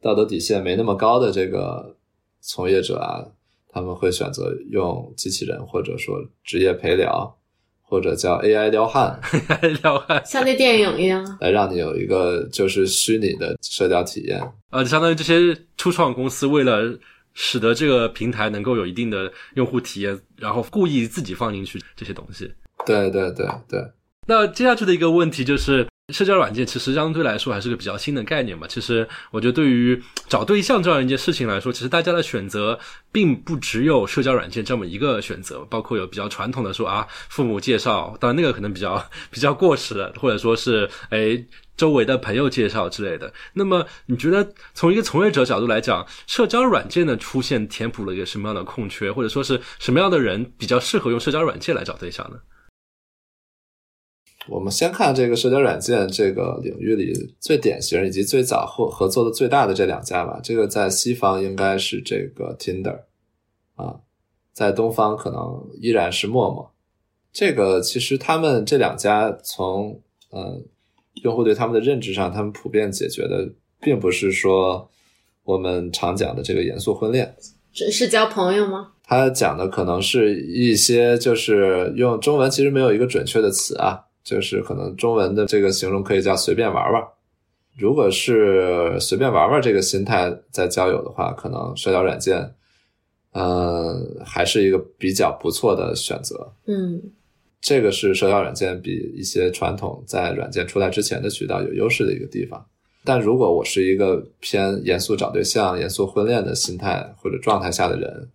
[0.00, 1.94] 道德底线没那么高的这个
[2.40, 3.22] 从业者啊，
[3.68, 7.36] 他们会选择用机器人，或者说职业陪聊，
[7.82, 9.20] 或者叫 AI 撩汉，
[9.82, 11.22] 撩汉，像那电影一样。
[11.42, 14.40] 来让你有一个就是虚拟的社交体验。
[14.70, 16.98] 呃，相当于这些初创公司为了
[17.34, 22.50] 使得这个平台能够有一定的用户体验，然后故意自己放进去这些东西。
[22.86, 23.84] 对对对对，
[24.28, 28.66] 那接下去的一个问题就是，社交软件其实相对来说还是个比较新的概念嘛。
[28.68, 32.78] 其实我觉得对于找对象这样一件事情来说，其实大家的选择
[33.10, 41.42] 并不只有社交软件这么一个选择，包括有比较传统的说啊，父母介绍，当然那个可能比较比较过时了，或者说是哎。
[41.78, 52.38] 周围的朋友介绍之类的，那么你觉得从一个从业者角度来讲，社交软件的出现填补了一个什么样的空缺，或者说是什么样的人比较适合用社交软件来找对象呢？
[54.48, 60.40] 我们先看这个社交软件这个领域里最典型以及最早合合作的最大的这两家吧。
[60.42, 63.00] 这个在西方应该是这个 Tinder，
[63.76, 64.00] 啊，
[64.52, 66.72] 在东方可能依然是陌陌。
[67.32, 70.00] 这个其实他们这两家从
[70.32, 70.64] 嗯
[71.22, 74.90] 用户对他们的认知上，他们普遍解决的并不是说
[75.44, 77.36] 我们常讲的这个严肃婚恋，
[77.72, 78.92] 是是交朋友吗？
[79.04, 87.02] 他讲的可能是一些就是用中文其实没有一个准确的词啊，就是可能中文的这个形容可以叫随便玩玩。
[87.78, 92.54] 如果是随便玩玩这个心态在交友的话，可能社交软件，
[93.32, 96.52] 嗯，还是一个比较不错的选择。
[96.66, 97.00] 嗯
[97.60, 102.64] 这个是社交软件比一些传统在软件出来之前的渠道有优势的一个地方。
[103.04, 108.28] 但如果我是一个偏严肃找对象、严肃婚恋的心态或者状态下的人，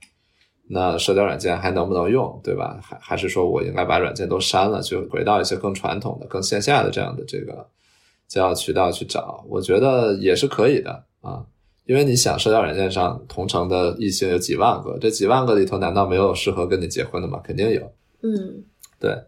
[0.67, 2.79] 那社交软件还能不能用，对吧？
[2.81, 7.67] 还还是说我应该把软件都删了，就回到一些更传统的、更线下的这样的这个
[8.27, 9.43] 交友渠道去找？
[9.49, 11.45] 我觉得也是可以的啊，
[11.85, 17.41] 因为你想，社交软件上同城的异性有几万个，这几万个里头难道没有适合跟你结婚的吗？
[17.43, 17.81] 肯定有。
[18.21, 18.63] 嗯
[18.99, 19.21] 对，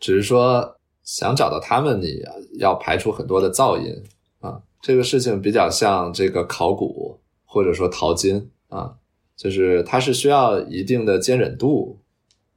[0.00, 2.20] 只是说想找到他们，你
[2.58, 4.02] 要排除很多的噪音
[4.40, 4.60] 啊。
[4.80, 8.92] 这个事情比较像这个考古或者说淘金啊，
[9.42, 11.98] 就是他是需要一定的坚忍度，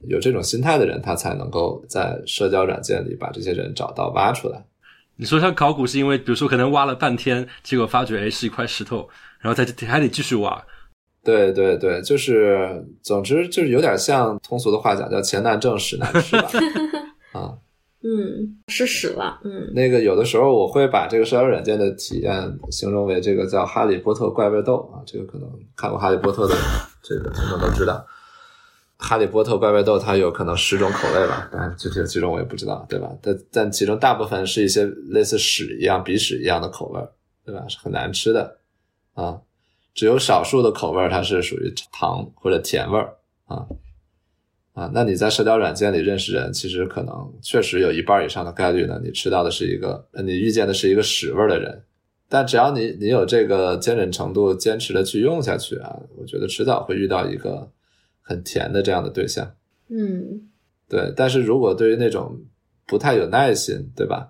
[0.08, 4.64] 有这种心态的人，他才能够在社交软件里把这些人找到挖出来。
[5.16, 9.10] 你说像考古是因为，比如说可能挖了半天，结果发觉哎是一块石头，
[9.40, 10.64] 然后再还得继续挖。
[11.24, 16.48] 对对对，就是，总之就是有点像通俗的话讲，叫钱难挣，屎难吃吧。
[17.34, 17.58] 啊，
[18.08, 26.56] 嗯，吃屎了，嗯那个有的时候我会把这个社交软件的体验形容为这个叫《哈利波特怪味豆》啊，这个可能看过《哈利波特》的
[27.02, 28.06] 这个听众都知道，
[29.04, 33.10] 《哈利波特怪味豆》它有可能十种口味吧，当然具体的几种我也不知道，对吧？
[33.24, 37.02] 但但其中大部分是一些类似屎一样、鼻屎一样的口味，
[37.44, 37.66] 对吧？
[37.68, 38.58] 是很难吃的
[39.16, 39.42] 啊，
[39.96, 43.16] 只有少数的口味它是属于糖或者甜味儿
[43.48, 43.66] 啊。
[44.76, 51.82] 啊，那你在社交软件里认识人，其实可能确实有一半以上的概率呢，你吃到的是一个，呃你遇见的是一个屎味儿的人。
[52.28, 57.72] 但只要你你有这个坚忍程度，坚持的去用下去啊，我觉得迟早会遇到一个
[58.22, 59.50] 很甜的这样的对象。
[59.88, 60.50] 嗯
[60.90, 62.38] 对，但是如果对于那种
[62.86, 64.30] 不太有耐心，对吧？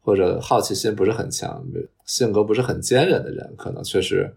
[0.00, 1.62] 或者好奇心不是很强，
[2.06, 4.34] 性格不是很坚韧的人，可能确实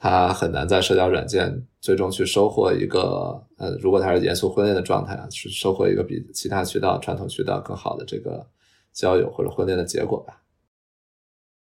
[0.00, 8.46] 他很难在社交软件最终去收获一个，呃，如果他是严肃婚恋的状态啊，去收获一个比其他渠道、传统渠道更好的这个
[8.92, 10.40] 交友或者婚恋的结果吧。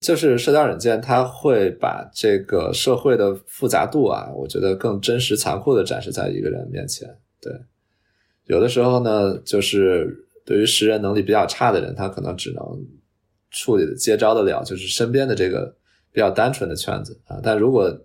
[0.00, 7.08] 就是社交软件，它会把这个社会的复杂度啊，我觉得更真实、残酷的展示在一个人面前。
[7.40, 7.52] 对，
[8.46, 12.62] 有的时候呢，就是对于识人能力比较差的人，他可能只能
[13.52, 15.74] 处理的接招得了，就是身边的这个
[16.12, 17.40] 比较单纯的圈子啊。
[17.42, 17.96] 但如果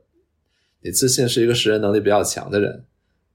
[0.81, 2.83] 你自信是一个识人能力比较强的人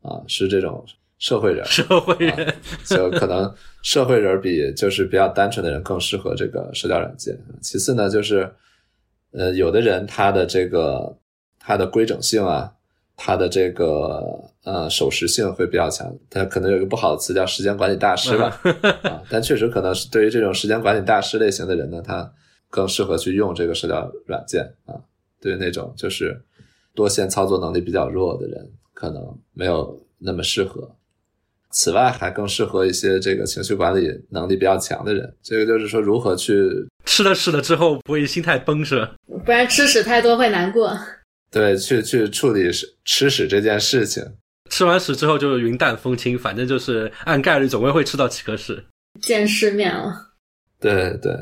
[0.03, 0.85] 啊，是这种
[1.19, 7.39] 社会人，社会人，就可能社会人比就是比较单纯的人更适合这个社交软件。
[7.63, 8.51] 其次呢，就是
[9.33, 11.17] 呃，有的人他的这个
[11.59, 12.71] 他的规整性啊，
[13.17, 14.23] 他的这个
[14.65, 16.15] 呃守时性会比较强。
[16.29, 18.61] 他可能有一个不好的词叫时间管理大师吧，
[19.03, 22.31] 啊，但确实可能是对于这种时间管理大师类型的人呢，他
[22.69, 24.95] 更适合去用这个社交软件啊。
[25.41, 26.41] 对于那种就是
[26.95, 30.97] 多线操作能力比较弱的人，可能没有那么适合。
[31.71, 35.37] 此外，还更适合一些这个情绪管理能力比较强的人。
[35.43, 36.71] 这个就是说，如何去
[37.05, 39.13] 吃了屎了之后不会心态崩是吧？
[39.45, 40.97] 不然吃屎太多会难过。
[41.51, 44.25] 对去去处理吃吃屎这件事情。
[44.71, 48.85] 吃完屎之后就是云淡风轻，反正就是按概率总归会吃到几颗屎。
[49.21, 50.13] 见世面了，
[50.81, 51.33] 对对。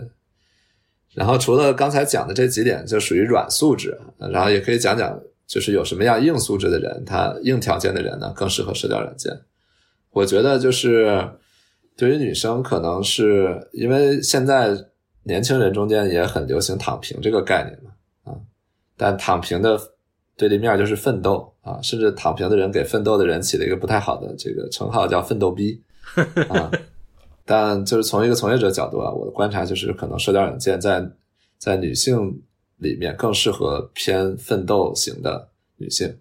[1.14, 5.18] 然后除了刚才讲的这几点，就属于软素质，然后也可以讲讲，
[5.52, 9.30] 就是有什么样硬素质的人，他硬条件的人呢，更适合社交软件。
[10.10, 11.28] 我觉得就是
[11.94, 14.74] 对于女生，可能是因为现在
[15.24, 17.90] 年轻人中间也很流行“躺平”这个概念嘛，
[18.24, 18.40] 啊，
[18.96, 19.78] 但躺平的
[20.38, 25.82] 对立面就是奋斗啊，甚至躺平的人给奋斗的人起了一个不太好的这个称号，叫“奋斗逼
[26.48, 26.70] ”啊。
[27.44, 31.06] 但就是从一个从业者角度啊，我的观察就是，可能社交软件在
[31.58, 32.40] 在女性
[32.82, 36.14] 里面更适合偏奋斗型的女性。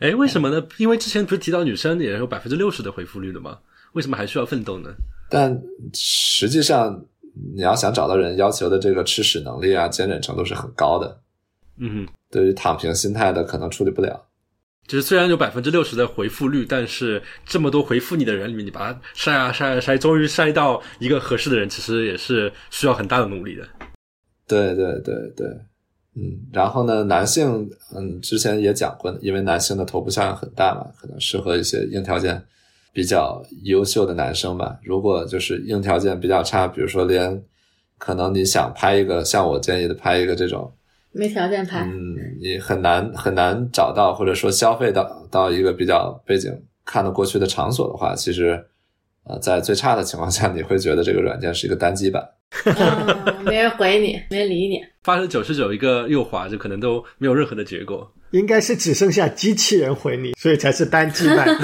[0.00, 0.66] 哎，为什么呢？
[0.78, 3.58] 因为之前不是提到女生也有百分之六十的回复率的吗？
[3.92, 4.90] 为什么还需要奋斗呢？
[5.28, 5.60] 但
[5.92, 7.04] 实际上，
[7.54, 11.20] 你要想找到人，要求的这个吃屎能力啊、坚忍程度是很高的。
[11.78, 14.24] 嗯哼，对于躺平心态的，可能处理不了。
[14.86, 23.68] 就是虽然有百分之六十的回复率，但是这么多回复你的人里面，你把它筛啊筛啊筛，终于筛到一个合适的人，其实也是需要很大的努力的。
[24.46, 25.46] 对对对对，
[26.20, 32.42] 嗯，然后呢，男性，嗯，之前也讲过，因为男性的头部效应很大嘛，可能适合一些硬条件
[32.92, 34.78] 比较优秀的男生吧。
[34.82, 37.40] 如果就是硬条件比较差，比如说连
[37.98, 40.72] 可能你想拍一个，像我建议的拍一个这种。
[41.10, 46.52] 没条件拍，嗯，你很难很难找到，或者说消费到到一个比较背景
[46.84, 48.62] 看得过去的场所的话，其实，
[49.28, 52.26] 呃，在最差的情况下，你会觉得这个软件是一个单机版。
[52.64, 54.80] 嗯， 没人回你，没人理你。
[55.02, 58.10] 发生九十九一个右滑，就可能都没有任何的结果。
[58.30, 61.46] 应该是只剩下机器人回你，所以才是单机版。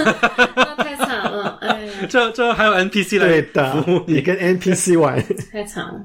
[0.56, 6.00] 那太惨了，哎呀，这这还有 NPC 来对的服务，你跟 NPC 玩， 太惨了。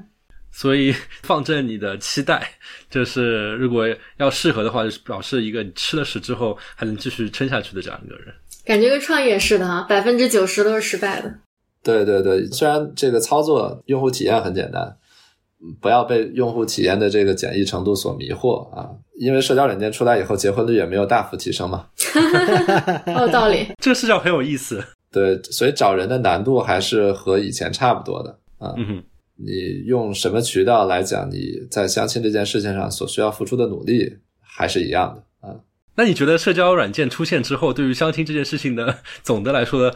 [0.52, 2.46] 所以放正你的期待，
[2.90, 3.86] 就是如果
[4.16, 8.34] 要适合的话，就是表示一个你吃了屎之后还能继续撑下去的这样一个人。
[8.64, 11.32] 感觉跟创业似的哈，百分之九十都是失败的。
[11.82, 14.96] 对对对，虽然这个操作用户体验很简单，
[15.80, 21.86] 不要被用户体验的这个简易程度所迷惑啊，因为社交软件出来以后，结婚率也没有大幅提升嘛。
[23.06, 24.82] 有 道理， 这个视角很有意思。
[25.12, 28.74] 对，所以找人的难度还是和以前差不多的啊。
[28.76, 29.04] 嗯哼，
[29.36, 35.56] 你用什么渠道来讲，你在相亲这件事情上所需要付出的努力还是一样的啊。
[35.96, 39.92] 那你觉得社交软件出现之后，对于相亲这件事情的总的来说，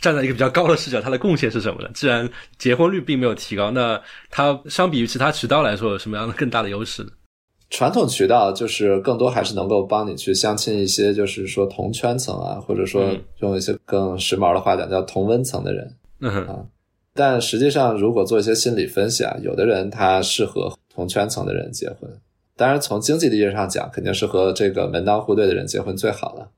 [0.00, 1.88] 站在一个比较高的视角，它的贡献是什么呢？
[1.94, 2.28] 既然
[2.58, 7.10] 结婚率并没有提高，那它相比于其他渠道来说，有什么样的更大的优势呢？
[7.68, 16.64] 传统渠道就是更多还是能够帮你去相亲一些，就是说同圈层啊，或者说用一些更时髦的话讲叫同温层的人嗯哼，啊。
[17.14, 22.10] 但实际上，如果做一些心理分析啊，有的人他适合同圈层的人结婚。
[22.56, 26.48] 当然，从经济意义上讲，肯定是和这个门当户对的人结婚最好了。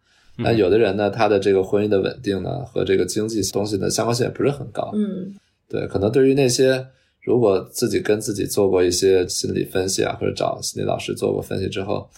[0.43, 4.91] 那有的人呢，他的这个婚姻的稳定呢，和这个经济东西的相关性也不是很高。
[4.95, 5.35] 嗯
[5.69, 6.87] 对，可能对于那些
[7.23, 12.11] 如果自己跟自己做过一些心理分析啊，或者找心理老师做过分析之后，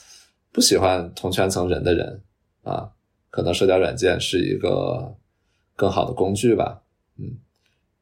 [0.50, 2.20] 不喜欢同圈层人的人
[2.62, 2.88] 啊，
[3.30, 5.14] 可能社交软件是一个
[5.76, 6.82] 更好的工具吧。
[7.18, 7.30] 嗯，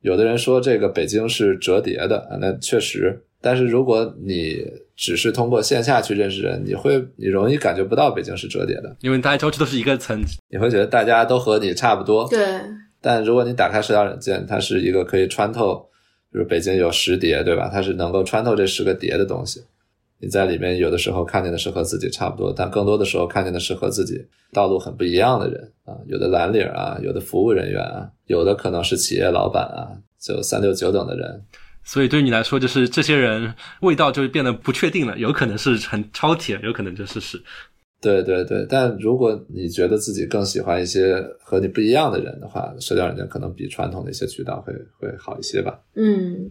[0.00, 4.64] 有的人说这个北京是折叠的，啊那确实，但是如果你
[5.02, 12.28] 只是通过线下去认识人，你会你容易感觉不到北京是折叠的，因为大家交织都是一个层，你会觉得大家都和你差不多。
[12.28, 12.38] 对，
[13.00, 15.84] 但如果你打开社交软件，它是一个可以穿透，
[16.32, 17.68] 就是北京有十叠，对吧？
[17.68, 19.60] 它是能够穿透这十个叠的东西。
[20.20, 31.42] 你在里面有的时候看见的是和自己差不多，但更多的时候看见的是和自己道路很不一样的人啊，有的蓝领啊，有的服务人员啊，有的可能是企业老板啊，就三六九等的人。
[31.84, 37.42] 所以对于你来说，就是这些人味道就变得不确定了，有可能是很超铁，有可能就是是。
[38.00, 45.78] 对对对，但如果你觉得自己更喜欢一些和你不一样的人的话，社交软件可能比传统的一些渠道会会好一些吧。
[45.94, 46.50] 嗯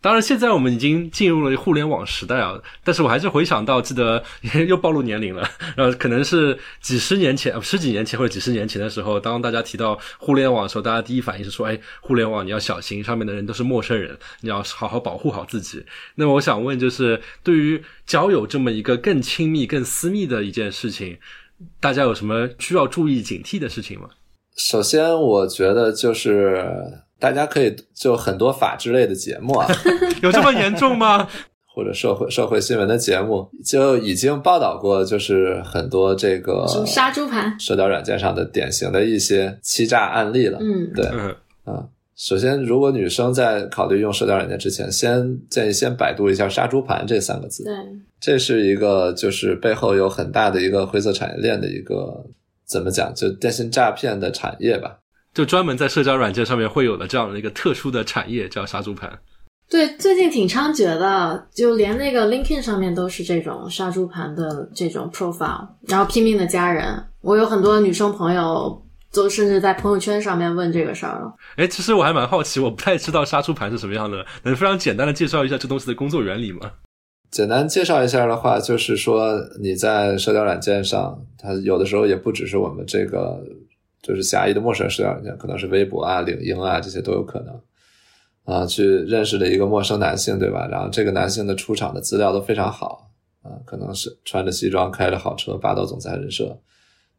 [0.00, 4.22] 当然，现在我们已经进入了互联网时代啊，但是我还是回想到，记得
[4.68, 5.42] 又暴露年龄了，
[5.76, 15.84] 然后，可能是几十年前、十几年前或者几十年前的时候，当大家提到互联网的时候，大家第一反应是说，哎，互联网你要小心，上面的人都是陌生人，你要好好保护好自己。
[16.14, 21.18] 那么我想问，就是对于交友这么一个更亲密、更私密的一件事情，
[21.80, 24.08] 大家有什么需要注意警惕的事情吗？
[24.56, 26.64] 首先，我觉得就是
[27.18, 29.66] 大家可以就很多法制类的节目啊，
[30.22, 31.28] 有这么严重吗？
[31.74, 37.54] 或者社会社会新闻的节目，就已经报道过，就是很多这个杀猪盘？
[37.60, 40.58] 社交软件上的典型的一些欺诈案例了。
[40.60, 41.28] 嗯对嗯
[41.64, 47.62] 啊，首先，如果女生在考虑用社交软件之前，先建议先百度一下“杀猪盘”这三个字。
[47.62, 47.74] 对，
[48.20, 52.24] 这是一个就是背后有很大的一个灰色产业链的一个
[52.66, 54.98] 怎么讲，就电信诈骗的产业吧。
[55.34, 59.18] 就专门在社交软件上面会有的这样的一个特殊的产业，叫杀猪盘。
[59.70, 67.04] 对，最近挺猖獗的，就连那个 LinkedIn 上面都是这种杀猪盘的这种 profile，然后拼命的加人。
[67.20, 71.34] 我有很多女生朋友，都甚至在朋友圈上面问这个事儿了。
[71.56, 76.70] 哎，其实我还蛮好奇，我不太知道杀猪盘是什么样的，能非常简单的介绍一下这东西的工作原理吗？
[77.30, 83.38] 简单介绍一下的话，就是说你在社交软件上，它有的时候也不只是我们这个
[84.02, 87.60] 就是狭义的陌生社交软件，可能是微博啊、领英啊这些都有可能
[88.44, 90.66] 啊，去认识了一个陌生男性，对吧？
[90.70, 93.10] 然后这个男性的出场的资料都非常好
[93.42, 96.58] 啊，可能是穿着西装、开着好车、霸道总裁人设，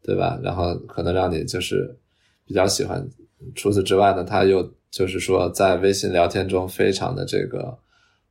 [0.02, 0.38] 对吧？
[0.42, 1.96] 然后可能让你就是
[2.44, 3.06] 比较喜欢。
[3.54, 7.78] 除此之外呢，他又就是说在微信聊天中非常的这个。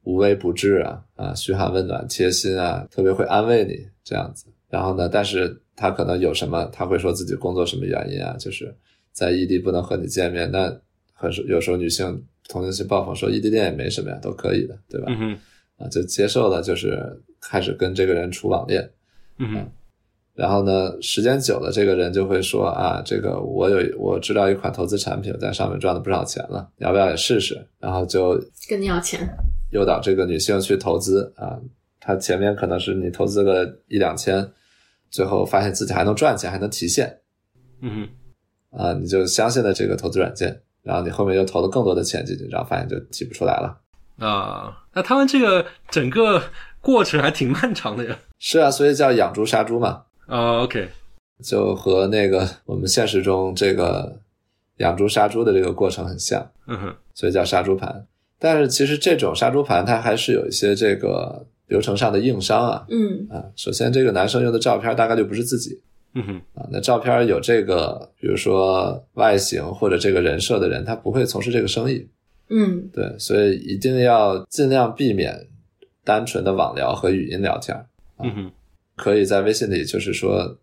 [0.03, 4.45] 无微不至啊啊，嘘寒问暖、贴心啊，特别会安慰你这样子。
[4.69, 8.75] 然后呢，但是他可能有什么，他会说自己工作什么原因啊，就是
[9.13, 10.51] 在异地不能和你见面。
[10.51, 10.67] 那
[11.13, 15.07] 很有时候女性同情心爆棚，说异地恋也没什么呀，都可以的，对吧？
[15.17, 15.37] 嗯，
[15.77, 17.01] 啊，就接受了，就是
[17.39, 18.89] 开始跟这个人处网恋。
[19.37, 19.71] 嗯哼，
[20.35, 27.57] 然后呢，时间久了，这个人就会说啊，这个我有我知道一款投资产品，我在上面赚了不少钱了，你要不要也试试？
[27.79, 29.25] 然后就跟你要钱。
[29.71, 31.57] 诱导这个女性去投资啊，
[31.99, 34.45] 她前面可能是你投资个一两千，
[35.09, 37.19] 最后发现自己还能赚钱，还能提现
[37.81, 38.09] 嗯
[38.71, 43.79] 哼，啊，你就相信了这个投资软件，然后你后面又投了更多的钱进去，然后发现就提不出来了
[44.19, 46.41] 啊，那他们这个整个
[46.81, 48.17] 过程还挺漫长的呀。
[48.37, 50.03] 是啊，所以叫养猪杀猪嘛。
[50.27, 50.89] 啊，OK，
[51.43, 54.19] 就和那个我们现实中这个
[54.77, 58.05] 养猪杀猪的这个过程很像，嗯哼，所以叫杀猪盘。
[58.37, 63.25] 但是其实这种杀猪盘它还是有一些这个流程上的硬伤啊嗯。
[63.29, 63.45] 啊。
[63.55, 65.81] 首先，这个男生用的照片大概率不是自己。
[66.15, 72.05] 嗯哼，啊，那照片有这个，比如说外形或者这个人设的人，他不会从事这个生意。
[72.49, 72.89] 嗯。
[72.91, 75.47] 对，所以一定要尽量避免
[76.03, 77.77] 单纯的网聊和语音聊天，
[78.17, 78.51] 嗯哼，
[78.95, 80.57] 可以在微信里就是说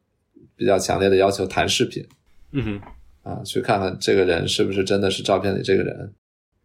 [0.56, 2.04] 比较强烈的要求谈视频
[2.50, 6.12] 嗯哼，啊，去看看这个人是不是真的是照片里这个人，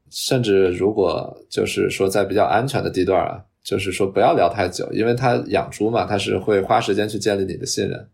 [0.09, 8.07] 甚至如果就是说在比较安全的地段啊，就是说不要聊太久，因为他养猪嘛，他是会花时间去建立你的信任。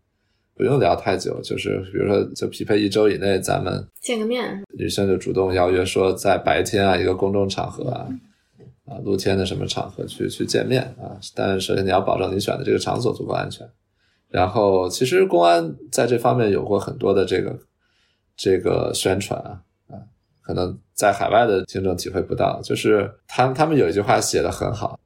[0.54, 8.08] 不用聊太久，就是比如说，就匹配一周以内，咱们见个面，女生就主动邀约说，在白天啊，一个公众场合啊，
[8.84, 11.14] 啊，露天的什么场合去去见面啊。
[11.32, 13.64] 但是首先你要保证你选的这个场所足够安全。
[14.30, 17.56] 然后，其实公安在这方面有过很多的这个
[18.36, 19.94] 这个宣传啊啊，
[20.42, 24.98] 可能在海外的听众体会不到，就是他们他们有一句话写的很好：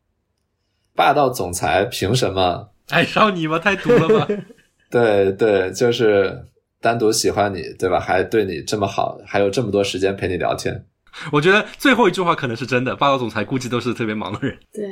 [0.94, 3.58] 霸道总裁凭什么爱上你吗？
[3.58, 4.28] 太毒了吧？
[4.90, 6.38] 对对，就是
[6.80, 7.98] 单独喜欢你，对吧？
[7.98, 10.84] 还对你这么好，还有这么多时间陪你聊天。
[11.30, 14.56] 我觉得最后一句话可能是真的，霸道总裁估计都是特别忙的人。
[14.72, 14.82] 对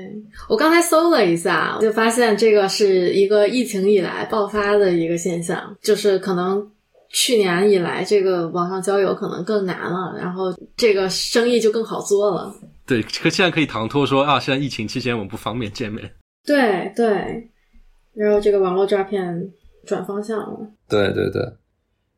[0.48, 6.70] 我刚才搜了一下，就发现这个是一个疫情以来爆发的一个现象，就是可能
[7.11, 12.55] 去年以来这个网上交友可能更难了，然后这个生意就更好做了。
[12.91, 16.11] 对，可现在可以唐突说啊，现在疫情期间我们不方便见面。
[16.45, 17.49] 对对，
[18.12, 19.49] 然后这个网络诈骗
[19.86, 20.59] 转方向了。
[20.88, 21.41] 对对对，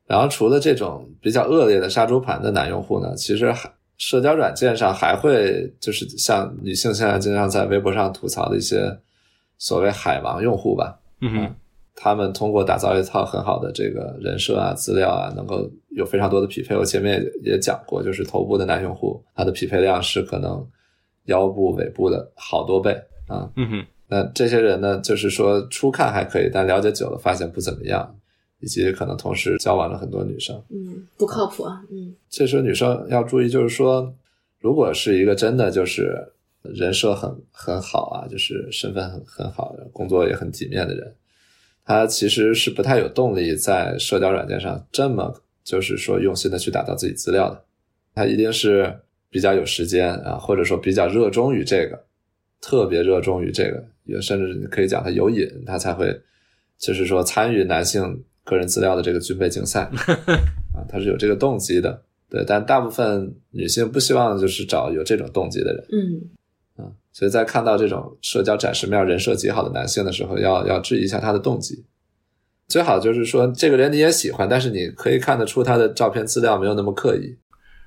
[0.06, 8.98] 然后除了这种比较恶劣的杀猪盘的男用户呢，其实还社交软件上还会就是像女性现在经常在微博上吐槽的一些
[9.58, 11.54] 所谓海王用户吧，嗯哼，
[11.94, 16.76] 他们通过打造一套很好的这个人设啊、资料啊，能够有非常多的匹配。
[16.76, 20.66] 我前面也也讲过，就是头部的男用户，他的匹配量是可能
[21.24, 22.92] 腰部、尾部的好多倍
[23.28, 23.50] 啊。
[23.56, 28.14] 嗯哼，那这些人呢，就是说初看还可以，但了解久了发现不怎么样，
[28.60, 30.60] 以及可能同时交往了很多女生。
[30.70, 31.82] 嗯，不靠谱啊。
[31.90, 34.12] 嗯这时候女生要注意，就是说，
[34.60, 36.16] 如果是一个真的就是
[36.62, 41.14] 人设很很好啊，就是身份很很好的，工作也很体面的人，
[41.84, 45.34] 他其实是不太有动力在社交软件上这么
[45.64, 47.64] 就是说用心的去打造自己资料的。
[48.14, 48.94] 他一定是
[49.30, 52.04] 比较有时间啊，或者说比较热衷于这个，
[52.60, 56.20] 特别热衷于这个，也甚至你可以讲他有瘾，他才会
[56.78, 59.82] 就是说参与男性个人资料的这个军备竞赛
[60.74, 62.02] 啊，他是有这个动机的。
[62.28, 66.30] 对，但大部分女性不希望就是找有这种动机的人，嗯
[66.78, 71.84] 嗯，所以在看到这种社交展示面人设极好的男性的时候，要要质疑一下他的动机。
[72.72, 77.36] 最好就是说，这个人你也喜欢，但是你可以看得出他的照片资料没有那么刻意。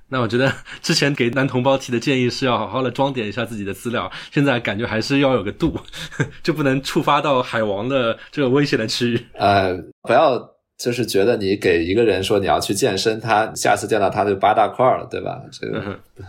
[0.08, 5.76] 那我觉得之前给男同胞提的建议是要好好的装点一下自己的资料，现在感觉还是要有个度，
[6.44, 9.26] 就不能触发到海王的这个危险的区域。
[9.34, 10.38] 呃，不要
[10.78, 15.42] 就是觉得你给一个人说你要去健身，他下次见到他就八大块了，对吧？
[15.52, 15.82] 这个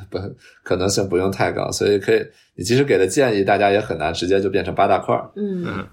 [0.08, 0.18] 不
[0.62, 2.24] 可能性不用太高，所以可以，
[2.54, 5.20] 你即使给的建议，大家也很难直接就变成八大块。
[5.34, 5.84] 嗯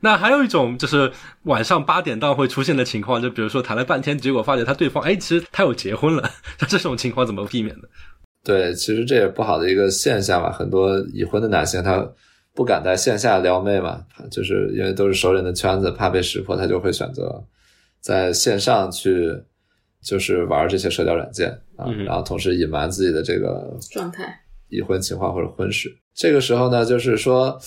[0.00, 1.10] 那还有一种就是
[1.44, 7.82] 晚上八点档会出现的情况，就比如说谈了半天，结果发觉他对方哎，其实他有结婚了，那这种情况怎么避免呢？
[8.44, 10.52] 对，其实这也不好的一个现象吧。
[10.52, 12.06] 很多已婚的男性他
[12.54, 14.00] 不敢在线下撩妹嘛，
[14.30, 17.42] 就是因为都是熟人的圈子，怕被识破，他就会选择
[18.04, 19.32] 在线上去，
[20.02, 24.38] 就是玩这些社交软件啊，嗯然后同时隐瞒自己的这个状态。
[24.68, 25.88] 已婚情况或者婚史。
[26.14, 27.58] 这个时候呢，就是说，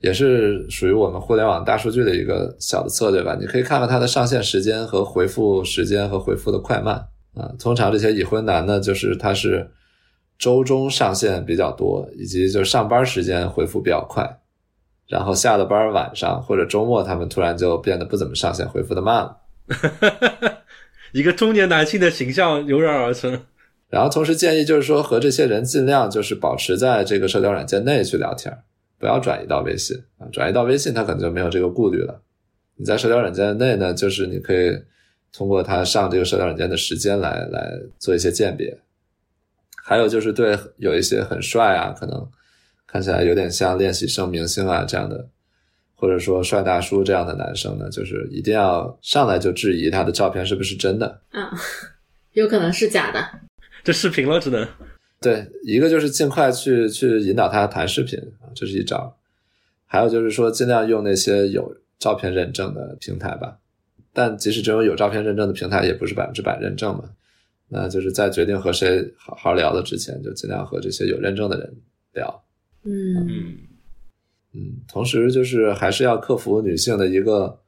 [0.00, 3.36] 也是属于我们互联网大数据的一个小的策略吧。
[3.38, 6.96] 你可以看看它的上线时间和回复时间和回复的快慢
[7.34, 7.52] 啊。
[7.58, 9.70] 通常这些已婚男呢，就是他是
[10.36, 14.40] 周中上线比较多，以及就是上班时间回复比较快，
[15.06, 19.36] 然后下了班晚上或者周末，他们突然就变得不怎么上线，回复的慢了。
[21.12, 23.42] 一个中年男性的形象油然而生。
[23.88, 28.52] 然后同时建议就是说，和这些人尽量就是保持在这个社交软件内去聊天，
[28.98, 30.26] 不要转移到微信啊。
[30.32, 32.20] 转移到微信，他可能就没有这个顾虑了。
[32.74, 34.76] 你在社交软件内呢，就是你可以
[35.32, 38.76] 通过他上这个社交软件的时间来来做一些鉴别。
[39.84, 42.28] 还有就是对有一些很帅啊，可能
[42.88, 45.28] 看起来有点像练习生明星啊这样的，
[45.96, 51.20] 或者说帅大叔这样的男生呢，就是一定要上来就质疑他的照片是不是真的。
[51.30, 51.50] 啊，
[52.34, 53.20] 有可能是假的。
[53.82, 54.68] 这视频了，只能
[55.20, 59.16] 对，一个就是尽快去去引导他谈视频啊，这是一招；
[59.86, 63.56] 还有就是说，尽量用那些有照片认证的平台吧。
[64.12, 67.04] 但即使这种有照片认证的平台，也不是百分之百认证嘛。
[67.68, 71.74] 那就是在决定和谁好好聊的之前，就尽量和这些有认证的人
[72.12, 72.44] 聊。
[72.84, 73.58] 嗯嗯
[74.56, 77.60] 嗯，同时就是还是要克服女性的一个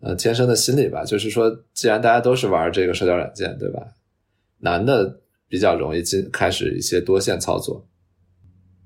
[0.00, 3.80] 呃天生的心理吧，就是说，既然大家都是玩这个社交软件，对吧？
[4.58, 7.86] 男的比较容易进开始一些多线操作，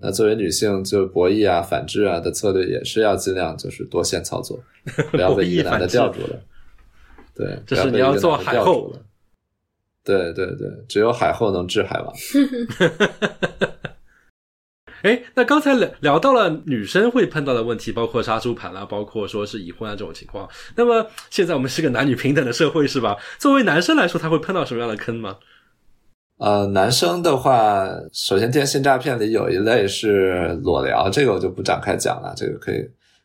[0.01, 4.63] 那作为女性，就博弈啊、反制啊的策略也是要尽量就是多线操作，
[5.11, 6.39] 不要被 一个男的吊住了。
[7.35, 8.95] 对，这是你要做海后。
[10.05, 12.15] 对对对，只有海后能治海王。
[15.05, 20.49] 哎，那刚才聊聊到了女生会碰到的问题，包括杀猪盘啦、包括说是已婚啊这种情况。
[20.77, 23.15] 那么现在我们是个男女平等的社会，是吧？
[23.39, 25.37] 作为男生来说，他会碰到什么样的坑吗？
[26.39, 32.83] 呃，男生的话，首先电信诈骗里有一类是裸聊，这个我就不展开讲了，这个可以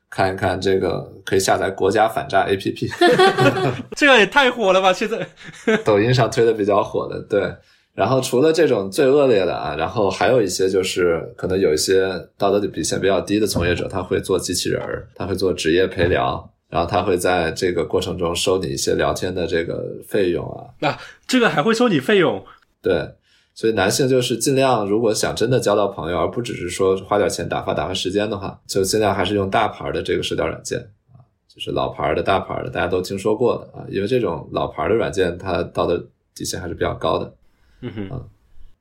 [0.09, 2.91] 看一看，这个可以下载国家反诈 APP，
[3.95, 4.91] 这个也太火了吧！
[4.91, 5.25] 现在，
[5.86, 7.55] 抖音上推的比较火的，对。
[7.95, 22.41] 然后除了这种最恶劣的啊，然后还有一些就是可能有一些道德底线比较低的从业者，他会做机器人儿，他会做职业陪聊，然后他会在这个过程中收你一些聊天的这个费用啊，那、这个还会收你费用？
[22.81, 23.05] 对，
[23.53, 30.79] 所以男性就是尽量，如果想真的交到朋友，而不只是说花点钱打发打发时间的话，就尽量还是用大牌的这个社交软件
[31.11, 31.19] 啊，
[31.53, 36.01] 就是老牌的大牌的，大家都听说过的啊，因为这种老牌的软件，它道德
[36.33, 37.33] 底线还是比较高的。
[37.82, 38.30] 嗯哼，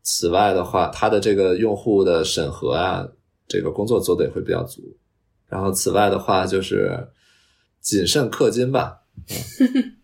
[0.03, 3.07] 此外的话，它的这个用户的审核啊，
[3.47, 4.83] 这个工作做的也会比较足。
[5.49, 7.09] 然后此外的话，就是
[7.81, 9.95] 谨慎氪金吧，嗯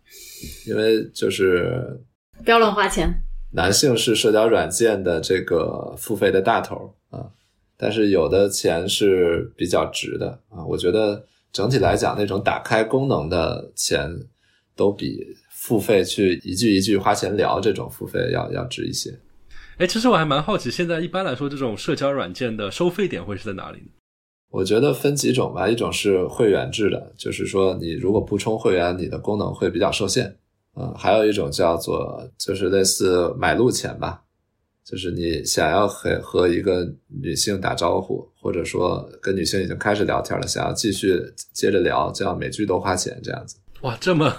[0.67, 1.99] 因为就是
[2.43, 3.21] 不要乱花钱。
[3.51, 7.25] 男性是社交软件的这个付费的大头啊，
[7.77, 10.63] 但是有的钱是比较值的啊。
[10.65, 14.09] 我觉得整体来讲，那种打开功能的钱
[14.75, 19.17] 都比付费去一句一句花钱聊这种付费要要值一些。
[19.77, 23.87] 哎，其实我还蛮好奇，现在一般来说，这种社交软件的收费点会是在哪里呢？
[24.51, 30.33] 我觉得分几种吧，一种是会员制的，就是说你如果不充会员，你的功能会比较受限。
[30.77, 34.21] 嗯，还有一种叫做就是类似买路钱吧，
[34.85, 41.21] 就是你想要和和一个女性打招呼，或者说跟女性已经开始聊天了，想要继续
[41.51, 43.57] 接着聊，这样每句都花钱这样子。
[43.85, 44.35] 哇，这么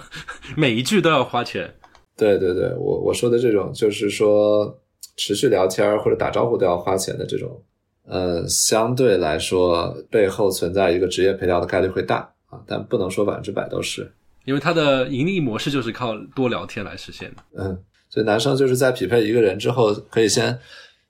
[0.57, 1.73] 每一句都要花钱？
[2.17, 4.77] 对对对，我我说的这种就是说
[5.15, 7.63] 持续聊天或者打招呼都要花钱的这种，
[8.05, 14.11] 呃，相对来说背后存在一个职业陪聊的概率会大啊，但不能说百分之百都是。
[14.43, 17.43] 因为它的盈利模式就是靠多聊天来实现的。
[17.57, 17.77] 嗯，
[18.09, 20.59] 所以男生就是在匹配一个人之后，可以先，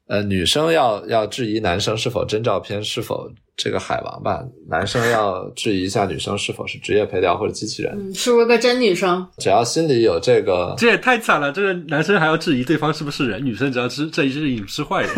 [0.06, 7.92] 呃，女生要要质疑男生是否真照片，是否这个海王吧，男生要质疑一下女生是否是职业陪聊或者机器人。
[7.98, 9.28] 嗯，是不是个真女生？
[9.40, 11.52] 只要心里有这个，这也太惨了！
[11.52, 15.12] 这个男生还要质疑对方是不是人，女生只要知这一质疑是坏人。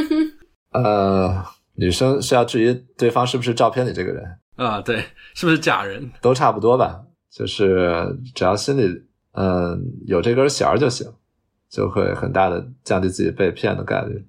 [0.72, 1.42] 呃，
[1.76, 4.24] 女生是要质疑对方是不是照片里这个人，
[4.56, 5.02] 啊，对，
[5.34, 6.12] 是不是假人？
[6.20, 7.00] 都差不多吧，
[7.32, 9.02] 就是只要心里
[9.36, 11.10] 嗯、有这根弦儿就行，
[11.68, 14.22] 就会很大的降低自己被骗的概率。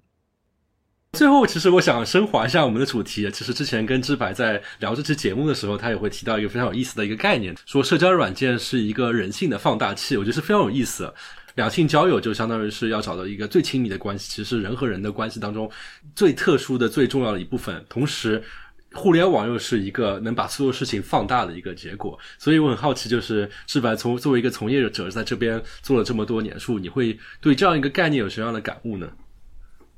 [1.15, 3.31] 最后，其实我想升华一下我们的主题。
[3.31, 10.17] 其实之前跟知白在聊这期节目的时候，他也会提到一个非常有意思的一个概念，说社交软件是一个人性的放大器。
[10.17, 11.11] 我觉得是非常有意思。
[11.55, 15.71] 两性交友就相当于是要找到一个最亲密的关系，其实是人和人的关系当中
[16.13, 17.83] 最特殊的、最重要的一部分。
[17.87, 18.43] 同时，
[18.91, 22.19] 互联网又是一个能把所有事情放大的一个结果。
[22.37, 29.07] 所以我很好奇，就是志白从作为一个从业者在这边做了这么多年数，你会对这样一个概念有什么样的感悟呢？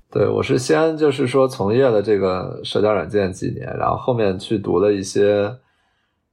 [0.10, 5.53] 对，我是先就是说从业了这个社交软件几年，然后后面去读了一些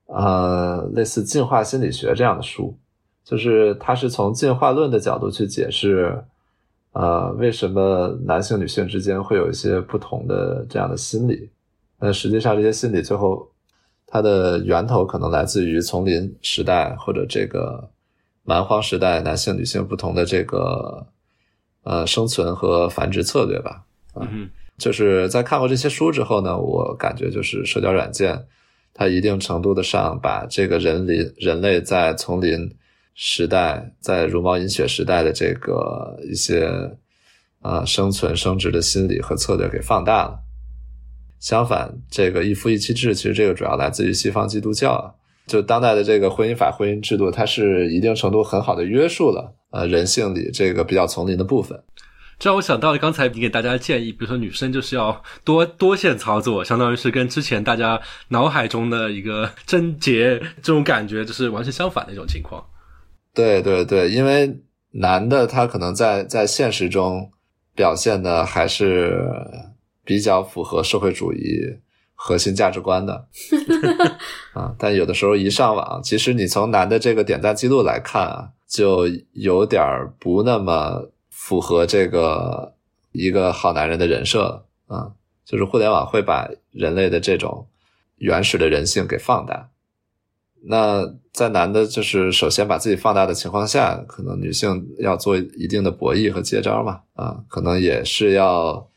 [0.06, 2.78] 呃类似进化心理学这样的书，
[3.24, 6.22] 就是它是从进化论的角度去解释，
[6.92, 11.50] 呃为什么男性女性之间会有一些不同的这样的心理。
[11.98, 13.50] 那实际上这些心理最后
[14.06, 17.90] 它的源头可能来自于丛林时代或者这个
[18.44, 21.04] 蛮荒时代男性女性不同的这个
[21.84, 23.84] 呃生存和繁殖策略吧。
[24.20, 24.50] 嗯。
[24.76, 28.44] 就是在看过这些书之后呢，我感觉就是社交软件，
[28.92, 32.68] 它一定程度的上把这个人类人类在丛林
[33.14, 36.66] 时代、在茹毛饮血时代的这个一些
[37.60, 40.40] 啊、呃生存生殖的心理和策略给放大了。
[41.38, 45.14] 相反，这个一夫一妻制，其实这个主要来自于西方基督教啊。
[45.46, 51.78] 就当代的这个婚姻法、婚姻制度，它是一定程度很好的约束了呃人性里这个比较丛林的部分。
[52.38, 62.64] 这让我想到了刚才你给大家的建议，比如说女生就是要多多线操作，相当于是跟之前大家脑海中的一个贞洁这种感觉，就是完全相反的一种情况。
[63.32, 64.60] 对对对，因为
[64.90, 67.30] 男的他可能在在现实中
[67.74, 69.16] 表现的还是
[70.04, 71.60] 比较符合社会主义
[72.14, 73.26] 核心价值观的
[74.54, 79.80] 啊，但有的时候一上网，其实你从男的这个点赞记录来看啊，就有点
[80.18, 82.74] 不那么符合这个
[83.12, 85.12] 一个好男人的人设啊，
[85.44, 87.68] 就是互联网会把人类的这种
[88.16, 89.68] 原始的人性给放大。
[90.66, 98.88] 那在男的，就是首先把自己放大的情况下，可能女性要做一定的博弈和接招嘛，啊，可能也是要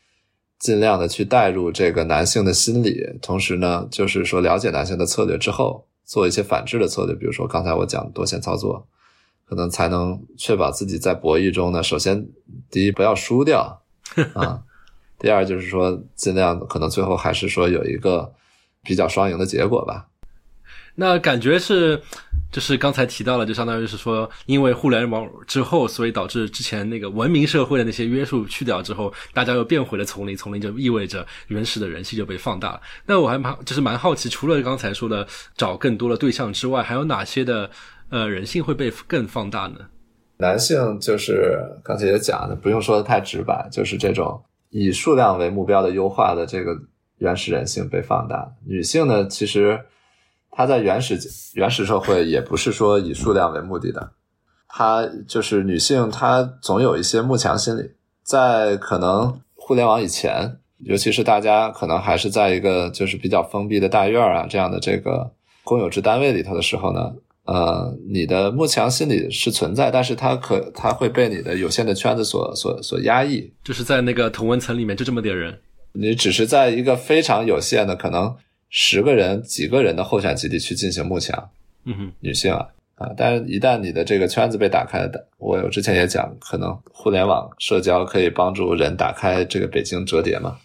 [0.58, 8.88] 尽量的去带入这个男性的心理，同时呢，就是说了解男性的策略之后，做一些反制的策略，比如说刚才我讲多线操作，
[9.48, 12.26] 可能才能确保自己在博弈中呢， 首先
[12.70, 13.82] 第一不要输掉
[14.34, 14.60] 啊，
[15.18, 18.32] 第二就是说尽量可能最后还是说有一个
[18.82, 20.06] 比较双赢的结果吧。
[21.00, 22.02] 那感觉是，
[22.50, 32.80] 就是刚才提到了，就相当于是说，因为互联网之后，所以导致之前那个文明社会的那些约束去掉之后，大家又变回了丛林，丛林就意味着原始的人性就被放大了。
[33.06, 35.24] 那我还蛮就是蛮好奇，除了刚才说的
[35.56, 37.70] 找更多的对象之外，还有哪些的
[38.10, 39.78] 呃人性会被更放大呢？
[40.38, 46.76] 男性就是刚才也讲的，不用说的太直白，就是这种以数量为目标的优化的这个
[47.18, 48.52] 原始人性被放大。
[48.66, 49.80] 女性呢，其实。
[50.50, 51.16] 她在原始
[51.54, 54.10] 原始社会也不是说以数量为目的的，
[54.66, 57.92] 她就是女性，她总有一些慕强心理。
[58.24, 65.30] 在可能互联网以前，尤其是大家可能还是在一个就是比较封闭的大院啊这样的这个
[65.62, 67.14] 公有制单位里头的时候呢，
[67.48, 73.50] 呃，你的慕强心理是存在，但是它可它会被你的有限的圈子所所所压抑。
[73.64, 75.58] 就是在那个同文层里面就这么点人，
[75.92, 78.36] 你只是在一个非常有限的可能。
[78.70, 81.48] 十个人、几个人的候选基地去进行慕强，
[81.86, 83.08] 嗯哼，女性啊啊！
[83.16, 90.58] 但是，一旦你的这个圈子被打开的，我有之前也讲，可能互联网社交可以帮助人打开这个北京折叠嘛，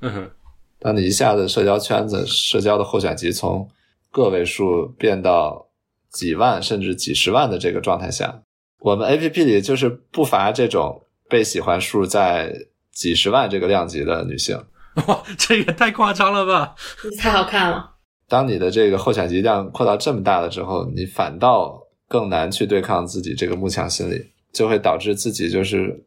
[0.00, 0.30] 嗯哼。
[0.78, 3.68] 当你一下子社交圈子、社交的候选集从
[4.10, 5.66] 个位数变到
[6.12, 8.42] 几万甚至几十万的这个状态下，
[8.80, 12.52] 我们 A P P 里就是不乏这种被喜欢数在
[12.92, 14.60] 几十万这个量级的女性。
[15.06, 16.74] 哇，这也太夸张了吧！
[17.18, 17.90] 太好看了。
[18.28, 26.04] 当你的这个候选集量扩到这么大了之后，你反倒更难去对抗自己这个慕强心理，就会导致自己就是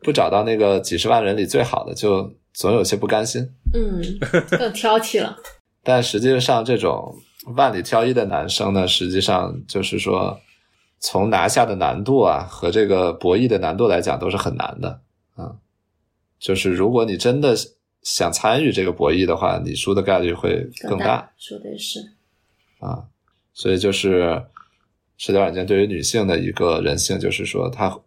[0.00, 3.42] 不找到那个几十万人里最好的，就总有些不甘心。
[3.74, 4.00] 嗯，
[4.50, 5.36] 更挑剔了。
[5.82, 7.14] 但实际上，这种
[7.56, 10.40] 万里挑一的男生呢，实际上就是说，
[11.00, 15.00] 从拿下的难度啊和这个博弈的难度来讲，都是很难的
[15.34, 15.56] 啊。
[16.38, 17.54] 就是如果你真的。
[18.06, 21.32] 想参与这个博弈的话，你输的概率会更大。
[21.38, 21.98] 说的是
[22.78, 23.02] 啊，
[23.54, 24.44] 所以就是
[25.16, 27.98] 社交软件对于女性的一个人性，就是说她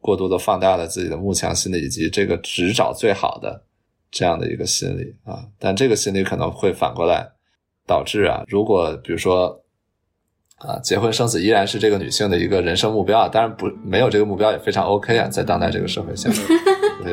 [0.00, 3.64] 过度的放大了自己的慕强心理，以及这个只找最好的
[4.12, 5.44] 这样的一个心理啊。
[5.58, 7.28] 但这个心理可能会反过来
[7.86, 9.62] 导致啊，如果比如说
[10.58, 16.30] 啊，结婚生子依然是这个女性的一个人生目标啊，当然不没有这个目标也非常 OK 啊，在当代这个社会下。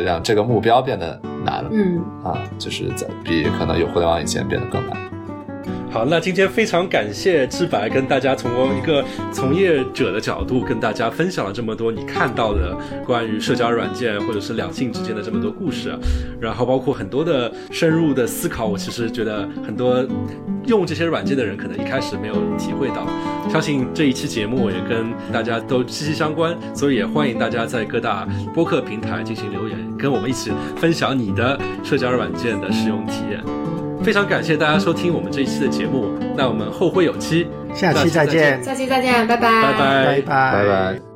[0.03, 5.12] 让这个目标变得难了，嗯啊，就是在比可能有互联网以前变得更难。
[5.94, 12.76] 好，那今天非常感谢志白跟大家从一个从业者的角度跟大家分享了这么多你看到的
[13.06, 15.96] 关于社交软件或者是两性之间的这么多故事，
[16.41, 18.66] 然后包括很多的深入的思考。
[18.66, 20.04] 我其实觉得很多
[20.66, 23.08] 用这些软件的人可能一开始没有体会到。
[23.48, 33.39] 相信这一期节目也跟大家都息息相关，所以也欢迎大家在各大播客平台进行留言，跟我们一起分享你的社交软件的使用体验。
[34.04, 41.12] 非常感谢大家收听我们这一期的节目，那我们后会有期，下期再见，下期再见，拜拜，拜拜，拜拜，拜拜。